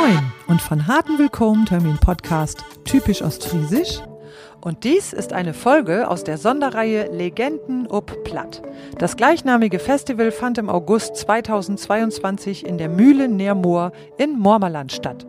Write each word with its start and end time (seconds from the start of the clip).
Moin 0.00 0.32
und 0.48 0.60
von 0.60 0.88
harten 0.88 1.20
Willkommen 1.20 1.66
Termin 1.66 1.98
Podcast 1.98 2.64
typisch 2.84 3.22
ostfriesisch 3.22 4.00
und 4.64 4.82
dies 4.84 5.12
ist 5.12 5.34
eine 5.34 5.52
Folge 5.52 6.08
aus 6.08 6.24
der 6.24 6.38
Sonderreihe 6.38 7.12
Legenden 7.12 7.86
ob 7.86 8.24
Platt. 8.24 8.62
Das 8.98 9.16
gleichnamige 9.16 9.78
Festival 9.78 10.32
fand 10.32 10.56
im 10.56 10.70
August 10.70 11.16
2022 11.16 12.66
in 12.66 12.78
der 12.78 12.88
Mühle 12.88 13.28
Neermoor 13.28 13.92
in 14.16 14.38
Mormerland 14.38 14.90
statt. 14.90 15.26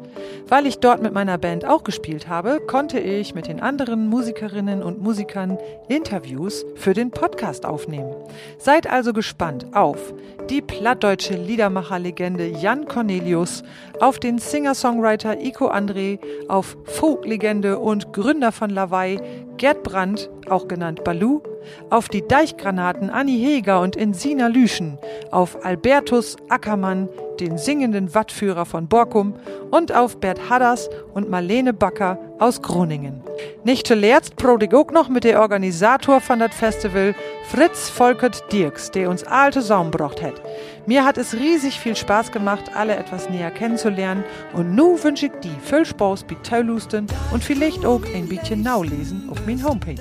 Weil 0.47 0.66
ich 0.66 0.79
dort 0.79 1.02
mit 1.02 1.13
meiner 1.13 1.38
Band 1.38 1.66
auch 1.66 1.84
gespielt 1.84 2.29
habe, 2.29 2.61
konnte 2.66 3.00
ich 3.00 3.36
mit 3.36 3.47
den 3.47 3.59
anderen 3.59 4.07
Musikerinnen 4.07 4.82
und 4.82 5.02
Musikern 5.02 5.57
Interviews 5.89 6.66
für 6.75 6.93
den 6.93 7.11
Podcast 7.11 7.66
aufnehmen. 7.66 8.16
Seid 8.57 8.89
also 8.89 9.11
gespannt 9.11 9.66
auf 9.73 10.13
die 10.50 10.61
plattdeutsche 10.61 11.34
Liedermacherlegende 11.34 12.47
Jan 12.47 12.85
Cornelius, 12.85 13.63
auf 14.02 14.20
den 14.20 14.38
Singer-Songwriter 14.38 15.41
Iko 15.41 15.70
André, 15.70 16.20
auf 16.48 16.77
Folklegende 16.86 17.80
und 17.80 18.13
Gründer 18.13 18.52
von 18.52 18.70
Lawai 18.70 19.20
Gerd 19.58 19.84
Brandt, 19.84 20.30
auch 20.49 20.67
genannt 20.67 21.03
Balu, 21.03 21.41
auf 21.90 22.09
die 22.09 22.27
Deichgranaten 22.27 23.09
Anni 23.09 23.38
Heger 23.38 23.81
und 23.81 23.95
Insina 23.95 24.48
Lüschen, 24.48 24.98
auf 25.31 25.66
Albertus 25.66 26.36
Ackermann, 26.50 27.09
den 27.39 27.58
singenden 27.58 28.13
Wattführer 28.13 28.66
von 28.66 28.88
Borkum 28.88 29.34
und 29.72 29.94
auf 29.94 30.20
Bert 30.20 30.50
Hadders 30.50 30.89
und 31.14 31.30
Marlene 31.30 31.73
Backer 31.73 32.20
aus 32.39 32.62
Groningen. 32.62 33.24
Nicht 33.63 33.88
zuletzt 33.88 34.35
prodig 34.35 34.73
auch 34.73 34.91
noch 34.91 35.09
mit 35.09 35.23
der 35.23 35.41
Organisator 35.41 36.21
von 36.21 36.39
das 36.39 36.53
Festival, 36.53 37.16
Fritz 37.49 37.89
Volkert 37.89 38.52
Dirks, 38.52 38.91
der 38.91 39.09
uns 39.09 39.23
alte 39.23 39.61
Saum 39.61 39.91
brocht 39.91 40.21
hat. 40.21 40.41
Mir 40.85 41.03
hat 41.03 41.17
es 41.17 41.34
riesig 41.34 41.80
viel 41.80 41.95
Spaß 41.95 42.31
gemacht, 42.31 42.71
alle 42.75 42.95
etwas 42.95 43.30
näher 43.30 43.52
kennenzulernen 43.52 44.23
und 44.53 44.75
nu 44.75 45.02
wünsche 45.03 45.28
ich 45.28 45.31
die 45.44 45.56
viel 45.63 45.86
Spaß 45.86 46.23
bei 46.23 46.36
Teulusten 46.44 47.08
und 47.31 47.44
vielleicht 47.44 47.86
auch 47.86 48.02
ein 48.13 48.28
bisschen 48.28 48.61
naulesen 48.61 49.28
auf 49.31 49.38
mein 49.45 49.63
Homepage. 49.63 49.95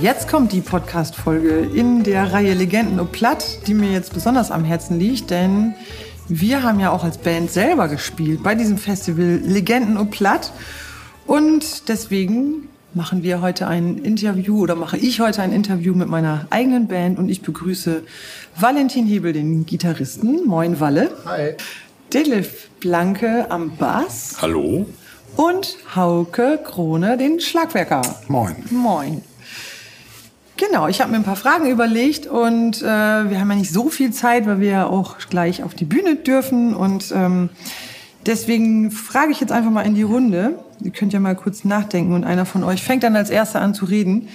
Jetzt 0.00 0.28
kommt 0.28 0.52
die 0.52 0.60
Podcast-Folge 0.60 1.68
in 1.74 2.04
der 2.04 2.32
Reihe 2.32 2.54
Legenden 2.54 3.00
und 3.00 3.12
Platt, 3.12 3.66
die 3.66 3.74
mir 3.74 3.90
jetzt 3.90 4.14
besonders 4.14 4.50
am 4.50 4.64
Herzen 4.64 4.98
liegt, 4.98 5.30
denn 5.30 5.74
wir 6.28 6.62
haben 6.62 6.80
ja 6.80 6.90
auch 6.90 7.04
als 7.04 7.18
Band 7.18 7.50
selber 7.50 7.88
gespielt 7.88 8.42
bei 8.42 8.54
diesem 8.54 8.78
Festival 8.78 9.40
Legenden 9.44 9.96
und 9.96 10.10
Platt. 10.10 10.52
Und 11.26 11.88
deswegen 11.88 12.68
machen 12.94 13.22
wir 13.22 13.40
heute 13.40 13.66
ein 13.66 13.98
Interview 13.98 14.60
oder 14.60 14.76
mache 14.76 14.96
ich 14.96 15.20
heute 15.20 15.42
ein 15.42 15.52
Interview 15.52 15.94
mit 15.94 16.08
meiner 16.08 16.46
eigenen 16.50 16.86
Band 16.86 17.18
und 17.18 17.28
ich 17.28 17.42
begrüße 17.42 18.02
Valentin 18.58 19.06
Hebel, 19.06 19.32
den 19.32 19.66
Gitarristen. 19.66 20.46
Moin, 20.46 20.78
Walle. 20.80 21.10
Hi. 21.24 21.54
Detlef 22.12 22.68
Blanke 22.80 23.50
am 23.50 23.76
Bass. 23.76 24.36
Hallo. 24.40 24.86
Und 25.36 25.76
Hauke 25.94 26.60
Krone, 26.64 27.18
den 27.18 27.40
Schlagwerker. 27.40 28.02
Moin. 28.28 28.56
Moin. 28.70 29.22
Genau, 30.56 30.88
ich 30.88 31.02
habe 31.02 31.10
mir 31.10 31.18
ein 31.18 31.24
paar 31.24 31.36
Fragen 31.36 31.68
überlegt 31.68 32.26
und 32.26 32.80
äh, 32.80 32.84
wir 32.84 33.40
haben 33.40 33.50
ja 33.50 33.56
nicht 33.56 33.72
so 33.72 33.90
viel 33.90 34.12
Zeit, 34.12 34.46
weil 34.46 34.60
wir 34.60 34.70
ja 34.70 34.86
auch 34.86 35.18
gleich 35.28 35.62
auf 35.62 35.74
die 35.74 35.84
Bühne 35.84 36.16
dürfen 36.16 36.74
und 36.74 37.12
ähm, 37.14 37.50
deswegen 38.24 38.90
frage 38.90 39.32
ich 39.32 39.40
jetzt 39.40 39.52
einfach 39.52 39.70
mal 39.70 39.82
in 39.82 39.94
die 39.94 40.02
Runde. 40.02 40.58
Ihr 40.80 40.90
könnt 40.90 41.12
ja 41.12 41.20
mal 41.20 41.34
kurz 41.34 41.64
nachdenken 41.64 42.12
und 42.12 42.24
einer 42.24 42.46
von 42.46 42.64
euch 42.64 42.82
fängt 42.82 43.02
dann 43.02 43.16
als 43.16 43.30
erster 43.30 43.60
an 43.60 43.74
zu 43.74 43.84
reden. 43.84 44.28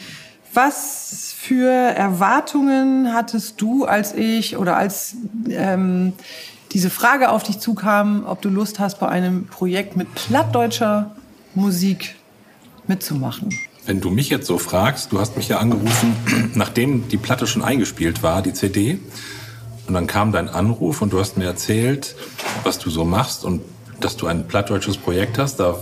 Was 0.53 1.33
für 1.38 1.72
Erwartungen 1.72 3.14
hattest 3.14 3.61
du, 3.61 3.86
als 3.86 4.14
ich 4.14 4.58
oder 4.58 4.75
als 4.75 5.16
ähm, 5.50 6.14
diese 6.72 6.89
Frage 6.89 7.30
auf 7.30 7.44
dich 7.44 7.59
zukam, 7.59 8.25
ob 8.25 8.42
du 8.42 8.50
Lust 8.50 8.80
hast, 8.80 9.00
bei 9.00 9.08
einem 9.08 9.48
Projekt 9.48 9.95
mit 9.95 10.14
plattdeutscher 10.14 11.16
Musik 11.56 12.16
mitzumachen? 12.88 13.49
Wenn 13.86 14.02
du 14.02 14.10
mich 14.10 14.30
jetzt 14.30 14.45
so 14.45 14.58
fragst, 14.58 15.11
du 15.11 15.20
hast 15.20 15.38
mich 15.38 15.48
ja 15.48 15.58
angerufen, 15.58 16.15
nachdem 16.54 17.08
die 17.08 17.17
Platte 17.17 17.48
schon 17.48 17.64
eingespielt 17.64 18.21
war, 18.21 18.42
die 18.42 18.54
CD. 18.54 18.99
Und 19.88 19.94
dann 19.94 20.08
kam 20.08 20.32
dein 20.32 20.48
Anruf 20.49 21.02
und 21.02 21.11
du 21.14 21.20
hast 21.20 21.38
mir 21.38 21.45
erzählt, 21.45 22.15
was 22.64 22.77
du 22.77 22.89
so 22.89 23.04
machst 23.04 23.44
und 23.44 23.61
dass 23.99 24.17
du 24.17 24.27
ein 24.27 24.48
plattdeutsches 24.48 24.98
Projekt 24.98 25.38
hast. 25.38 25.60
Da 25.60 25.77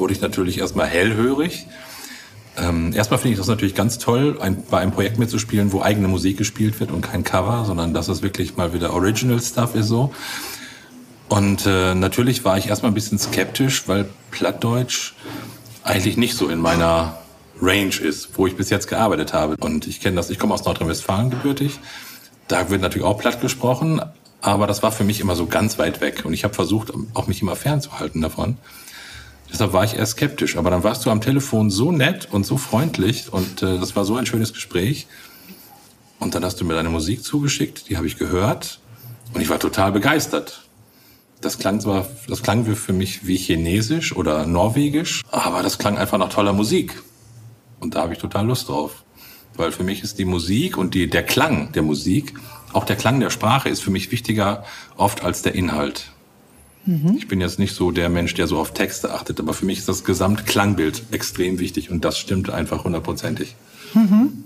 wurde 0.00 0.12
ich 0.12 0.20
natürlich 0.20 0.58
erstmal 0.58 0.88
hellhörig. 0.88 1.66
Ähm, 2.56 2.92
erstmal 2.92 3.18
finde 3.18 3.34
ich 3.34 3.38
das 3.38 3.46
natürlich 3.46 3.74
ganz 3.74 3.98
toll, 3.98 4.38
ein, 4.40 4.64
bei 4.68 4.78
einem 4.80 4.90
Projekt 4.90 5.18
mitzuspielen, 5.18 5.72
wo 5.72 5.82
eigene 5.82 6.08
Musik 6.08 6.36
gespielt 6.36 6.80
wird 6.80 6.90
und 6.90 7.02
kein 7.02 7.22
Cover, 7.22 7.64
sondern 7.64 7.94
dass 7.94 8.08
es 8.08 8.22
wirklich 8.22 8.56
mal 8.56 8.72
wieder 8.72 8.92
Original 8.92 9.40
Stuff 9.40 9.74
ist 9.74 9.86
so. 9.86 10.12
Und 11.28 11.64
äh, 11.64 11.94
natürlich 11.94 12.44
war 12.44 12.58
ich 12.58 12.66
erstmal 12.66 12.90
ein 12.90 12.94
bisschen 12.94 13.18
skeptisch, 13.18 13.86
weil 13.86 14.08
Plattdeutsch 14.32 15.12
eigentlich 15.84 16.16
nicht 16.16 16.34
so 16.36 16.48
in 16.48 16.58
meiner 16.58 17.18
Range 17.62 17.94
ist, 17.94 18.30
wo 18.36 18.46
ich 18.48 18.56
bis 18.56 18.68
jetzt 18.68 18.88
gearbeitet 18.88 19.32
habe. 19.32 19.56
Und 19.60 19.86
ich 19.86 20.00
kenne 20.00 20.16
das, 20.16 20.28
ich 20.28 20.38
komme 20.38 20.54
aus 20.54 20.64
Nordrhein-Westfalen 20.64 21.30
gebürtig. 21.30 21.78
Da 22.48 22.68
wird 22.68 22.82
natürlich 22.82 23.06
auch 23.06 23.18
platt 23.18 23.40
gesprochen, 23.40 24.02
aber 24.40 24.66
das 24.66 24.82
war 24.82 24.90
für 24.90 25.04
mich 25.04 25.20
immer 25.20 25.36
so 25.36 25.46
ganz 25.46 25.78
weit 25.78 26.00
weg. 26.00 26.24
Und 26.24 26.32
ich 26.32 26.42
habe 26.42 26.54
versucht, 26.54 26.92
auch 27.14 27.28
mich 27.28 27.42
immer 27.42 27.54
fernzuhalten 27.54 28.20
davon. 28.20 28.56
Deshalb 29.52 29.72
war 29.72 29.84
ich 29.84 29.96
eher 29.96 30.06
skeptisch. 30.06 30.56
Aber 30.56 30.70
dann 30.70 30.84
warst 30.84 31.04
du 31.04 31.10
am 31.10 31.20
Telefon 31.20 31.70
so 31.70 31.92
nett 31.92 32.28
und 32.30 32.44
so 32.46 32.56
freundlich 32.56 33.32
und 33.32 33.62
äh, 33.62 33.78
das 33.78 33.96
war 33.96 34.04
so 34.04 34.16
ein 34.16 34.26
schönes 34.26 34.52
Gespräch. 34.52 35.06
Und 36.18 36.34
dann 36.34 36.44
hast 36.44 36.60
du 36.60 36.64
mir 36.64 36.74
deine 36.74 36.90
Musik 36.90 37.24
zugeschickt, 37.24 37.88
die 37.88 37.96
habe 37.96 38.06
ich 38.06 38.18
gehört 38.18 38.80
und 39.32 39.40
ich 39.40 39.48
war 39.48 39.58
total 39.58 39.92
begeistert. 39.92 40.66
Das 41.40 41.58
klang 41.58 41.80
zwar, 41.80 42.06
das 42.28 42.42
klang 42.42 42.66
für 42.66 42.92
mich 42.92 43.26
wie 43.26 43.36
Chinesisch 43.36 44.14
oder 44.14 44.46
Norwegisch, 44.46 45.22
aber 45.30 45.62
das 45.62 45.78
klang 45.78 45.96
einfach 45.96 46.18
nach 46.18 46.28
toller 46.28 46.52
Musik. 46.52 47.02
Und 47.80 47.94
da 47.94 48.02
habe 48.02 48.12
ich 48.12 48.18
total 48.18 48.46
Lust 48.46 48.68
drauf. 48.68 49.04
Weil 49.56 49.72
für 49.72 49.82
mich 49.82 50.02
ist 50.02 50.18
die 50.18 50.26
Musik 50.26 50.76
und 50.76 50.94
die, 50.94 51.08
der 51.08 51.22
Klang 51.22 51.72
der 51.72 51.82
Musik, 51.82 52.34
auch 52.72 52.84
der 52.84 52.96
Klang 52.96 53.18
der 53.20 53.30
Sprache 53.30 53.68
ist 53.68 53.82
für 53.82 53.90
mich 53.90 54.12
wichtiger 54.12 54.64
oft 54.96 55.24
als 55.24 55.42
der 55.42 55.54
Inhalt. 55.54 56.12
Mhm. 56.86 57.14
Ich 57.16 57.28
bin 57.28 57.40
jetzt 57.40 57.58
nicht 57.58 57.74
so 57.74 57.90
der 57.90 58.08
Mensch, 58.08 58.34
der 58.34 58.46
so 58.46 58.58
auf 58.58 58.72
Texte 58.72 59.12
achtet, 59.12 59.40
aber 59.40 59.52
für 59.52 59.66
mich 59.66 59.78
ist 59.78 59.88
das 59.88 60.04
Gesamtklangbild 60.04 61.04
extrem 61.10 61.58
wichtig 61.58 61.90
und 61.90 62.04
das 62.04 62.18
stimmt 62.18 62.50
einfach 62.50 62.84
hundertprozentig. 62.84 63.54
Mhm. 63.94 64.44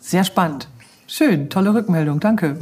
Sehr 0.00 0.24
spannend. 0.24 0.68
Schön, 1.08 1.50
tolle 1.50 1.72
Rückmeldung, 1.72 2.18
danke. 2.20 2.58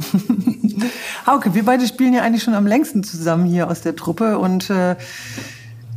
Hauke, 1.25 1.55
wir 1.55 1.65
beide 1.65 1.87
spielen 1.87 2.13
ja 2.13 2.21
eigentlich 2.21 2.43
schon 2.43 2.53
am 2.53 2.67
längsten 2.67 3.03
zusammen 3.03 3.45
hier 3.45 3.69
aus 3.69 3.81
der 3.81 3.95
Truppe 3.95 4.37
und 4.37 4.69
äh, 4.69 4.95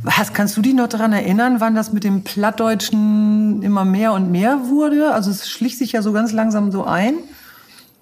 was, 0.01 0.33
kannst 0.33 0.55
du 0.55 0.61
dich 0.61 0.73
noch 0.73 0.87
daran 0.87 1.11
erinnern, 1.11 1.57
wann 1.59 1.75
das 1.75 1.91
mit 1.91 2.03
dem 2.03 2.23
Plattdeutschen 2.23 3.61
immer 3.61 3.83
mehr 3.83 4.13
und 4.13 4.31
mehr 4.31 4.69
wurde? 4.69 5.13
Also 5.13 5.29
es 5.29 5.49
schlich 5.49 5.77
sich 5.77 5.91
ja 5.91 6.01
so 6.01 6.13
ganz 6.13 6.31
langsam 6.31 6.71
so 6.71 6.85
ein. 6.85 7.15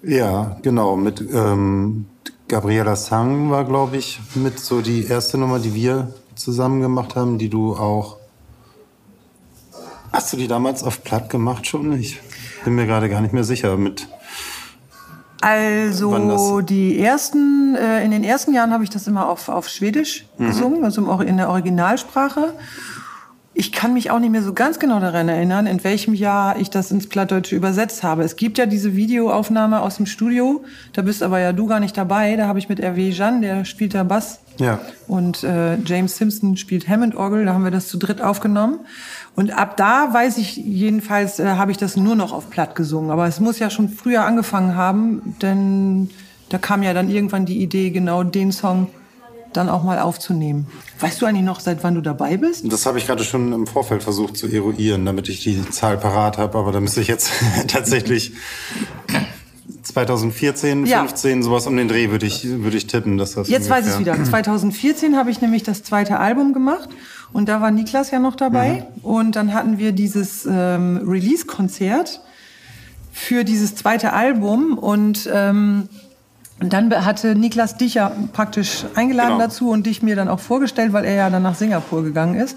Ja, 0.02 0.56
genau. 0.62 0.96
Mit 0.96 1.20
ähm, 1.32 2.06
Gabriela 2.48 2.96
Sang 2.96 3.50
war, 3.50 3.64
glaube 3.64 3.98
ich, 3.98 4.20
mit 4.34 4.58
so 4.58 4.80
die 4.80 5.04
erste 5.04 5.36
Nummer, 5.36 5.58
die 5.58 5.74
wir 5.74 6.14
zusammen 6.34 6.80
gemacht 6.80 7.14
haben, 7.14 7.36
die 7.36 7.50
du 7.50 7.76
auch. 7.76 8.16
Hast 10.12 10.32
du 10.32 10.38
die 10.38 10.48
damals 10.48 10.82
auf 10.82 11.04
Platt 11.04 11.28
gemacht 11.28 11.66
schon? 11.66 11.92
Ich 12.00 12.18
bin 12.64 12.74
mir 12.74 12.86
gerade 12.86 13.10
gar 13.10 13.20
nicht 13.20 13.34
mehr 13.34 13.44
sicher. 13.44 13.76
Mit 13.76 14.08
also 15.42 16.62
die 16.62 16.98
ersten, 16.98 17.76
äh, 17.76 18.02
in 18.02 18.10
den 18.10 18.24
ersten 18.24 18.54
Jahren 18.54 18.72
habe 18.72 18.82
ich 18.82 18.90
das 18.90 19.06
immer 19.06 19.28
auf, 19.28 19.48
auf 19.48 19.68
Schwedisch 19.68 20.26
mhm. 20.38 20.46
gesungen, 20.46 20.84
also 20.84 21.20
in 21.20 21.36
der 21.36 21.50
Originalsprache. 21.50 22.54
Ich 23.60 23.72
kann 23.72 23.92
mich 23.92 24.12
auch 24.12 24.20
nicht 24.20 24.30
mehr 24.30 24.44
so 24.44 24.52
ganz 24.52 24.78
genau 24.78 25.00
daran 25.00 25.28
erinnern, 25.28 25.66
in 25.66 25.82
welchem 25.82 26.14
Jahr 26.14 26.60
ich 26.60 26.70
das 26.70 26.92
ins 26.92 27.08
Plattdeutsche 27.08 27.56
übersetzt 27.56 28.04
habe. 28.04 28.22
Es 28.22 28.36
gibt 28.36 28.56
ja 28.56 28.66
diese 28.66 28.94
Videoaufnahme 28.94 29.80
aus 29.80 29.96
dem 29.96 30.06
Studio, 30.06 30.62
da 30.92 31.02
bist 31.02 31.24
aber 31.24 31.40
ja 31.40 31.52
du 31.52 31.66
gar 31.66 31.80
nicht 31.80 31.96
dabei. 31.96 32.36
Da 32.36 32.46
habe 32.46 32.60
ich 32.60 32.68
mit 32.68 32.78
Hervé 32.78 33.10
Jeanne, 33.10 33.40
der 33.40 33.64
spielt 33.64 33.94
da 33.94 34.04
Bass. 34.04 34.38
Ja. 34.58 34.78
Und 35.08 35.42
äh, 35.42 35.76
James 35.84 36.16
Simpson 36.16 36.56
spielt 36.56 36.88
Hammond-Orgel, 36.88 37.46
da 37.46 37.52
haben 37.52 37.64
wir 37.64 37.72
das 37.72 37.88
zu 37.88 37.98
dritt 37.98 38.22
aufgenommen. 38.22 38.78
Und 39.34 39.50
ab 39.50 39.76
da 39.76 40.14
weiß 40.14 40.38
ich 40.38 40.56
jedenfalls, 40.56 41.40
äh, 41.40 41.46
habe 41.56 41.72
ich 41.72 41.78
das 41.78 41.96
nur 41.96 42.14
noch 42.14 42.32
auf 42.32 42.50
Platt 42.50 42.76
gesungen. 42.76 43.10
Aber 43.10 43.26
es 43.26 43.40
muss 43.40 43.58
ja 43.58 43.70
schon 43.70 43.88
früher 43.88 44.24
angefangen 44.24 44.76
haben, 44.76 45.34
denn 45.42 46.10
da 46.48 46.58
kam 46.58 46.84
ja 46.84 46.94
dann 46.94 47.10
irgendwann 47.10 47.44
die 47.44 47.60
Idee, 47.60 47.90
genau 47.90 48.22
den 48.22 48.52
Song 48.52 48.86
dann 49.52 49.68
auch 49.68 49.82
mal 49.82 49.98
aufzunehmen. 49.98 50.66
Weißt 51.00 51.20
du 51.20 51.26
eigentlich 51.26 51.44
noch, 51.44 51.60
seit 51.60 51.82
wann 51.82 51.94
du 51.94 52.00
dabei 52.00 52.36
bist? 52.36 52.70
Das 52.70 52.86
habe 52.86 52.98
ich 52.98 53.06
gerade 53.06 53.24
schon 53.24 53.52
im 53.52 53.66
Vorfeld 53.66 54.02
versucht 54.02 54.36
zu 54.36 54.46
eruieren, 54.48 55.04
damit 55.06 55.28
ich 55.28 55.42
die 55.42 55.68
Zahl 55.70 55.96
parat 55.96 56.38
habe. 56.38 56.58
Aber 56.58 56.72
da 56.72 56.80
müsste 56.80 57.00
ich 57.00 57.08
jetzt 57.08 57.30
tatsächlich 57.68 58.32
2014, 59.82 60.86
ja. 60.86 61.00
15, 61.00 61.42
sowas 61.42 61.66
um 61.66 61.76
den 61.76 61.88
Dreh 61.88 62.10
würde 62.10 62.26
ich, 62.26 62.44
würde 62.44 62.76
ich 62.76 62.86
tippen. 62.86 63.16
Dass 63.18 63.34
das 63.34 63.48
jetzt 63.48 63.70
ungefähr. 63.70 63.84
weiß 63.84 63.94
ich 63.94 64.00
wieder. 64.00 64.22
2014 64.22 65.16
habe 65.16 65.30
ich 65.30 65.40
nämlich 65.40 65.62
das 65.62 65.82
zweite 65.82 66.18
Album 66.18 66.52
gemacht. 66.52 66.88
Und 67.32 67.48
da 67.48 67.60
war 67.60 67.70
Niklas 67.70 68.10
ja 68.10 68.18
noch 68.18 68.36
dabei. 68.36 68.86
Mhm. 68.96 69.04
Und 69.04 69.36
dann 69.36 69.54
hatten 69.54 69.78
wir 69.78 69.92
dieses 69.92 70.46
ähm, 70.50 71.00
Release-Konzert 71.06 72.20
für 73.12 73.44
dieses 73.44 73.74
zweite 73.74 74.12
Album. 74.12 74.78
Und 74.78 75.28
ähm, 75.32 75.88
Und 76.60 76.72
dann 76.72 76.92
hatte 77.04 77.34
Niklas 77.36 77.76
dich 77.76 77.94
ja 77.94 78.10
praktisch 78.32 78.84
eingeladen 78.94 79.34
Genau. 79.34 79.44
dazu 79.44 79.70
und 79.70 79.86
dich 79.86 80.02
mir 80.02 80.16
dann 80.16 80.28
auch 80.28 80.40
vorgestellt, 80.40 80.92
weil 80.92 81.04
er 81.04 81.14
ja 81.14 81.30
dann 81.30 81.42
nach 81.42 81.54
Singapur 81.54 82.02
gegangen 82.02 82.34
ist. 82.34 82.56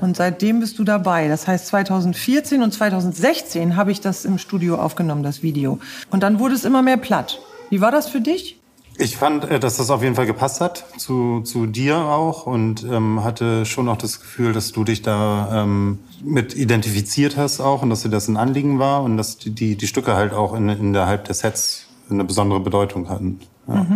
Und 0.00 0.16
seitdem 0.16 0.60
bist 0.60 0.78
du 0.78 0.84
dabei. 0.84 1.28
Das 1.28 1.46
heißt, 1.46 1.66
2014 1.66 2.62
und 2.62 2.72
2016 2.72 3.76
habe 3.76 3.92
ich 3.92 4.00
das 4.00 4.24
im 4.24 4.38
Studio 4.38 4.76
aufgenommen, 4.76 5.22
das 5.22 5.42
Video. 5.42 5.78
Und 6.10 6.22
dann 6.22 6.38
wurde 6.38 6.54
es 6.54 6.64
immer 6.64 6.82
mehr 6.82 6.96
platt. 6.96 7.40
Wie 7.68 7.80
war 7.80 7.90
das 7.90 8.08
für 8.08 8.20
dich? 8.20 8.58
Ich 8.98 9.16
fand, 9.16 9.44
äh, 9.50 9.58
dass 9.58 9.78
das 9.78 9.90
auf 9.90 10.02
jeden 10.02 10.14
Fall 10.14 10.26
gepasst 10.26 10.60
hat 10.60 10.84
zu, 10.98 11.40
zu 11.40 11.66
dir 11.66 11.96
auch 11.96 12.46
und 12.46 12.84
ähm, 12.84 13.24
hatte 13.24 13.64
schon 13.64 13.88
auch 13.88 13.96
das 13.96 14.20
Gefühl, 14.20 14.52
dass 14.52 14.72
du 14.72 14.84
dich 14.84 15.00
da 15.02 15.62
ähm, 15.62 15.98
mit 16.22 16.54
identifiziert 16.54 17.36
hast 17.36 17.60
auch 17.60 17.82
und 17.82 17.90
dass 17.90 18.02
dir 18.02 18.10
das 18.10 18.28
ein 18.28 18.36
Anliegen 18.36 18.78
war 18.78 19.02
und 19.02 19.16
dass 19.16 19.38
die, 19.38 19.50
die, 19.50 19.76
die 19.76 19.86
Stücke 19.86 20.14
halt 20.14 20.34
auch 20.34 20.54
in, 20.54 20.68
innerhalb 20.68 21.24
der 21.24 21.34
Sets 21.34 21.86
eine 22.14 22.24
besondere 22.24 22.60
Bedeutung 22.60 23.08
hatten. 23.08 23.40
Ja. 23.66 23.86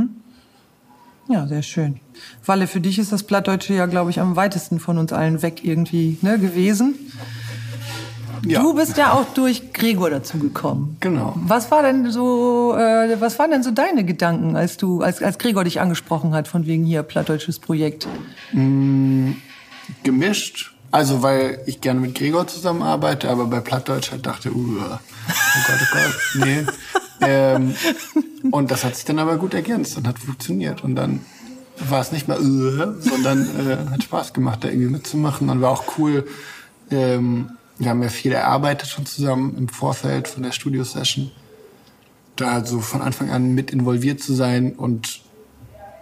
Ja, 1.28 1.46
sehr 1.48 1.62
schön. 1.62 1.98
Walle, 2.44 2.68
für 2.68 2.80
dich 2.80 3.00
ist 3.00 3.10
das 3.10 3.24
Plattdeutsche 3.24 3.74
ja, 3.74 3.86
glaube 3.86 4.10
ich, 4.10 4.20
am 4.20 4.36
weitesten 4.36 4.78
von 4.78 4.96
uns 4.96 5.12
allen 5.12 5.42
weg 5.42 5.64
irgendwie 5.64 6.18
ne, 6.22 6.38
gewesen. 6.38 6.94
Ja. 8.46 8.62
Du 8.62 8.74
bist 8.74 8.96
ja 8.96 9.12
auch 9.12 9.24
durch 9.34 9.72
Gregor 9.72 10.08
dazu 10.10 10.38
gekommen. 10.38 10.96
Genau. 11.00 11.34
Was 11.36 11.70
war 11.72 11.82
denn 11.82 12.12
so, 12.12 12.76
äh, 12.76 13.20
was 13.20 13.38
waren 13.40 13.50
denn 13.50 13.64
so 13.64 13.72
deine 13.72 14.04
Gedanken, 14.04 14.54
als 14.54 14.76
du, 14.76 15.02
als, 15.02 15.20
als 15.20 15.38
Gregor 15.38 15.64
dich 15.64 15.80
angesprochen 15.80 16.32
hat, 16.32 16.46
von 16.46 16.66
wegen 16.66 16.84
hier 16.84 17.02
plattdeutsches 17.02 17.58
Projekt? 17.58 18.06
gemischt. 20.02 20.74
Also, 20.92 21.22
weil 21.22 21.60
ich 21.66 21.80
gerne 21.80 22.00
mit 22.00 22.14
Gregor 22.14 22.46
zusammenarbeite, 22.46 23.28
aber 23.28 23.46
bei 23.46 23.60
Plattdeutsch 23.60 24.12
halt 24.12 24.24
dachte, 24.24 24.50
uh, 24.52 24.78
oh 24.78 24.98
Gott, 25.66 25.80
oh 25.82 25.86
Gott, 25.92 26.46
nee. 26.46 26.64
ähm, 27.20 27.74
und 28.50 28.70
das 28.70 28.84
hat 28.84 28.96
sich 28.96 29.04
dann 29.04 29.18
aber 29.18 29.36
gut 29.36 29.54
ergänzt 29.54 29.96
und 29.96 30.06
hat 30.06 30.18
funktioniert. 30.18 30.84
Und 30.84 30.96
dann 30.96 31.20
war 31.88 32.00
es 32.00 32.12
nicht 32.12 32.28
mehr, 32.28 32.40
uh, 32.40 33.00
sondern 33.00 33.46
äh, 33.58 33.90
hat 33.90 34.02
Spaß 34.02 34.32
gemacht, 34.32 34.64
da 34.64 34.68
irgendwie 34.68 34.90
mitzumachen. 34.90 35.48
Und 35.48 35.60
war 35.60 35.70
auch 35.70 35.98
cool. 35.98 36.26
Ähm, 36.90 37.50
wir 37.78 37.90
haben 37.90 38.02
ja 38.02 38.08
viel 38.08 38.32
erarbeitet 38.32 38.88
schon 38.88 39.06
zusammen 39.06 39.56
im 39.56 39.68
Vorfeld 39.68 40.28
von 40.28 40.42
der 40.42 40.52
Studio-Session. 40.52 41.30
Da 42.36 42.64
so 42.64 42.80
von 42.80 43.02
Anfang 43.02 43.30
an 43.30 43.54
mit 43.54 43.70
involviert 43.70 44.20
zu 44.20 44.34
sein 44.34 44.74
und 44.74 45.22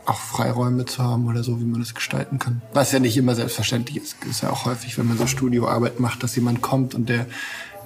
auch 0.07 0.19
Freiräume 0.19 0.85
zu 0.85 1.03
haben 1.03 1.27
oder 1.27 1.43
so, 1.43 1.61
wie 1.61 1.65
man 1.65 1.81
das 1.81 1.95
gestalten 1.95 2.39
kann. 2.39 2.61
Was 2.73 2.93
ja 2.93 2.99
nicht 2.99 3.17
immer 3.17 3.35
selbstverständlich 3.35 3.97
ist. 3.97 4.17
Ist 4.29 4.43
ja 4.43 4.51
auch 4.51 4.67
häufig, 4.67 4.99
wenn 4.99 5.07
man 5.07 5.17
so 5.17 5.27
Studioarbeit 5.27 6.01
macht, 6.01 6.23
dass 6.23 6.37
jemand 6.37 6.61
kommt 6.61 6.95
und 6.95 7.09
der 7.09 7.27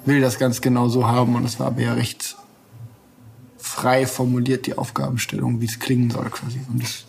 will 0.05 0.21
das 0.21 0.37
ganz 0.39 0.61
genau 0.61 0.89
so 0.89 1.07
haben. 1.07 1.35
Und 1.35 1.45
es 1.45 1.59
war 1.59 1.67
aber 1.67 1.81
ja 1.81 1.93
recht 1.93 2.35
frei 3.69 4.07
formuliert, 4.07 4.65
die 4.65 4.77
Aufgabenstellung, 4.77 5.61
wie 5.61 5.65
es 5.65 5.79
klingen 5.79 6.09
soll 6.09 6.29
quasi. 6.29 6.59
Und 6.73 6.83
es 6.83 7.05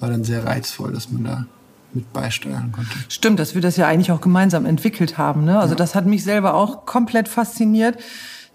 war 0.00 0.10
dann 0.10 0.24
sehr 0.24 0.44
reizvoll, 0.44 0.92
dass 0.92 1.10
man 1.10 1.24
da 1.24 1.46
mit 1.92 2.12
beisteuern 2.12 2.72
konnte. 2.72 2.90
Stimmt, 3.08 3.38
dass 3.38 3.54
wir 3.54 3.62
das 3.62 3.76
ja 3.76 3.86
eigentlich 3.86 4.10
auch 4.10 4.20
gemeinsam 4.20 4.66
entwickelt 4.66 5.16
haben. 5.16 5.44
Ne? 5.44 5.58
Also 5.58 5.76
das 5.76 5.94
hat 5.94 6.06
mich 6.06 6.24
selber 6.24 6.54
auch 6.54 6.84
komplett 6.84 7.28
fasziniert, 7.28 7.96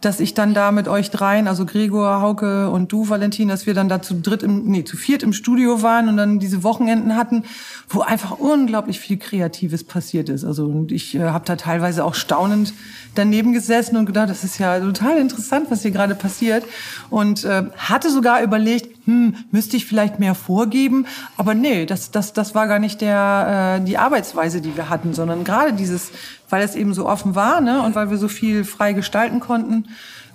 dass 0.01 0.19
ich 0.19 0.34
dann 0.34 0.54
da 0.54 0.72
mit 0.72 0.88
euch 0.88 1.12
dreien, 1.12 1.48
also 1.48 1.66
Gregor, 1.66 2.22
Hauke 2.22 2.69
und 2.69 2.92
du, 2.92 3.10
Valentin, 3.10 3.50
dass 3.50 3.66
wir 3.66 3.74
dann 3.74 3.90
da 3.90 4.01
zu 4.01 4.16
dritt, 4.16 4.44
im, 4.44 4.66
nee, 4.66 4.84
zu 4.84 4.96
viert 4.96 5.24
im 5.24 5.34
Studio 5.34 5.81
waren 5.81 6.07
und 6.07 6.18
dann 6.18 6.40
diese 6.40 6.63
Wochenenden 6.63 7.16
hatten, 7.16 7.44
wo 7.90 8.01
einfach 8.01 8.31
unglaublich 8.31 9.00
viel 9.00 9.18
Kreatives 9.18 9.84
passiert 9.84 10.30
ist. 10.30 10.46
Also 10.46 10.66
und 10.66 10.92
ich 10.92 11.16
äh, 11.16 11.22
habe 11.22 11.46
da 11.46 11.57
teilweise 11.57 12.06
auch 12.06 12.16
staunend 12.16 12.74
daneben 13.16 13.51
gesessen 13.51 13.98
und 13.98 14.06
gedacht, 14.06 14.30
das 14.30 14.44
ist 14.44 14.57
ja 14.57 14.80
total 14.80 15.18
interessant, 15.18 15.68
was 15.69 15.81
hier 15.81 15.92
gerade 15.92 16.16
passiert. 16.16 16.63
Und 17.10 17.44
äh, 17.44 17.63
hatte 17.78 18.10
sogar 18.10 18.42
überlegt, 18.42 18.99
hm, 19.09 19.35
müsste 19.50 19.75
ich 19.75 19.88
vielleicht 19.88 20.19
mehr 20.19 20.35
vorgeben? 20.35 21.07
Aber 21.35 21.56
nee, 21.56 21.88
das, 21.88 22.11
das, 22.11 22.31
das 22.31 22.53
war 22.53 22.67
gar 22.67 22.77
nicht 22.77 23.01
der, 23.01 23.79
äh, 23.79 23.83
die 23.83 23.97
Arbeitsweise, 23.97 24.61
die 24.61 24.77
wir 24.77 24.89
hatten, 24.89 25.15
sondern 25.15 25.44
gerade 25.44 25.73
dieses, 25.73 26.11
weil 26.47 26.61
es 26.61 26.75
eben 26.75 26.94
so 26.94 27.07
offen 27.07 27.33
war 27.33 27.59
ne, 27.59 27.81
und 27.81 27.95
weil 27.95 28.11
wir 28.11 28.17
so 28.17 28.27
viel 28.27 28.63
frei 28.63 28.94
gestalten 28.94 29.39
konnten, 29.39 29.85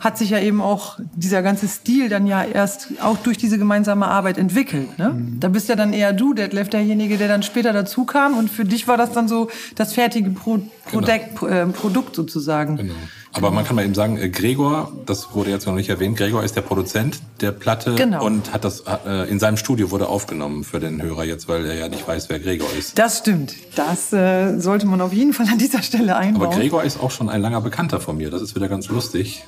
hat 0.00 0.18
sich 0.18 0.30
ja 0.30 0.40
eben 0.40 0.60
auch 0.60 0.98
dieser 1.14 1.40
ganze 1.42 1.68
Stil 1.68 2.08
dann 2.08 2.26
ja 2.26 2.42
erst 2.42 2.88
auch 3.00 3.16
durch 3.16 3.38
diese 3.38 3.58
gemeinsame 3.58 4.08
Arbeit 4.08 4.38
entwickelt. 4.38 4.98
Ne? 4.98 5.14
Da 5.38 5.48
bist 5.48 5.68
ja 5.68 5.76
dann 5.76 5.92
eher 5.92 6.12
du, 6.12 6.34
Detlef, 6.34 6.68
derjenige, 6.68 7.16
der 7.16 7.28
dann 7.28 7.44
später 7.44 7.72
dazu 7.72 8.04
kam 8.04 8.36
und 8.36 8.50
für 8.50 8.64
dich 8.64 8.88
war 8.88 8.96
das 8.96 9.12
dann 9.12 9.28
so 9.28 9.48
das 9.76 9.92
fertige 9.92 10.30
Pro 10.30 10.58
Produkt, 10.84 11.42
äh, 11.42 11.66
Produkt 11.66 12.16
sozusagen. 12.16 12.76
Genau. 12.76 12.94
Aber 13.36 13.50
man 13.50 13.64
kann 13.64 13.74
mal 13.76 13.84
eben 13.84 13.94
sagen, 13.94 14.16
äh, 14.16 14.28
Gregor, 14.28 14.92
das 15.06 15.34
wurde 15.34 15.50
jetzt 15.50 15.66
noch 15.66 15.74
nicht 15.74 15.88
erwähnt, 15.88 16.16
Gregor 16.16 16.44
ist 16.44 16.54
der 16.56 16.60
Produzent 16.62 17.18
der 17.40 17.50
Platte 17.52 17.94
Genau. 17.96 18.24
und 18.24 18.52
hat 18.52 18.64
das 18.64 18.84
äh, 19.06 19.28
in 19.28 19.40
seinem 19.40 19.56
Studio 19.56 19.90
wurde 19.90 20.08
aufgenommen 20.08 20.62
für 20.64 20.78
den 20.80 21.02
Hörer 21.02 21.24
jetzt, 21.24 21.48
weil 21.48 21.66
er 21.66 21.74
ja 21.74 21.88
nicht 21.88 22.06
weiß, 22.06 22.28
wer 22.30 22.38
Gregor 22.38 22.68
ist. 22.78 22.96
Das 22.98 23.18
stimmt. 23.18 23.54
Das 23.74 24.12
äh, 24.12 24.58
sollte 24.60 24.86
man 24.86 25.00
auf 25.00 25.12
jeden 25.12 25.32
Fall 25.32 25.46
an 25.50 25.58
dieser 25.58 25.82
Stelle 25.82 26.16
einbauen. 26.16 26.46
Aber 26.46 26.56
Gregor 26.56 26.84
ist 26.84 27.00
auch 27.02 27.10
schon 27.10 27.28
ein 27.28 27.40
langer 27.42 27.60
Bekannter 27.60 28.00
von 28.00 28.16
mir. 28.16 28.30
Das 28.30 28.40
ist 28.40 28.54
wieder 28.54 28.68
ganz 28.68 28.88
lustig, 28.88 29.44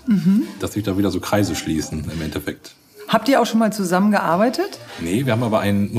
dass 0.61 0.73
sich 0.73 0.83
da 0.83 0.99
wieder 0.99 1.11
so 1.13 1.21
Kreise 1.21 1.55
schließen 1.55 2.05
im 2.13 2.23
Endeffekt. 2.23 2.75
Habt 3.09 3.29
ihr 3.29 3.41
auch 3.41 3.47
schon 3.47 3.61
mal 3.61 3.73
zusammengearbeitet? 3.73 4.81
Nee, 5.01 5.27
wir 5.27 5.33
haben 5.33 5.45
aber 5.45 5.61
einen 5.61 5.95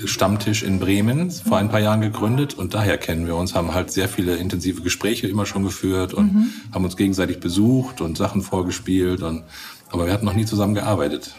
Musikproduzenten-Stammtisch 0.00 0.62
in 0.62 0.78
Bremen 0.78 1.30
vor 1.30 1.58
ein 1.58 1.68
paar 1.68 1.80
Jahren 1.80 2.00
gegründet 2.00 2.54
und 2.54 2.74
daher 2.74 2.98
kennen 2.98 3.26
wir 3.26 3.36
uns, 3.36 3.54
haben 3.54 3.74
halt 3.74 3.90
sehr 3.90 4.08
viele 4.08 4.36
intensive 4.36 4.82
Gespräche 4.82 5.26
immer 5.28 5.46
schon 5.46 5.62
geführt 5.64 6.14
und 6.14 6.52
haben 6.72 6.84
uns 6.84 6.96
gegenseitig 6.96 7.40
besucht 7.40 8.00
und 8.00 8.16
Sachen 8.16 8.42
vorgespielt 8.42 9.22
und 9.22 9.42
aber 9.92 10.06
wir 10.06 10.12
hatten 10.12 10.24
noch 10.24 10.34
nie 10.34 10.44
zusammen 10.44 10.74
gearbeitet. 10.76 11.34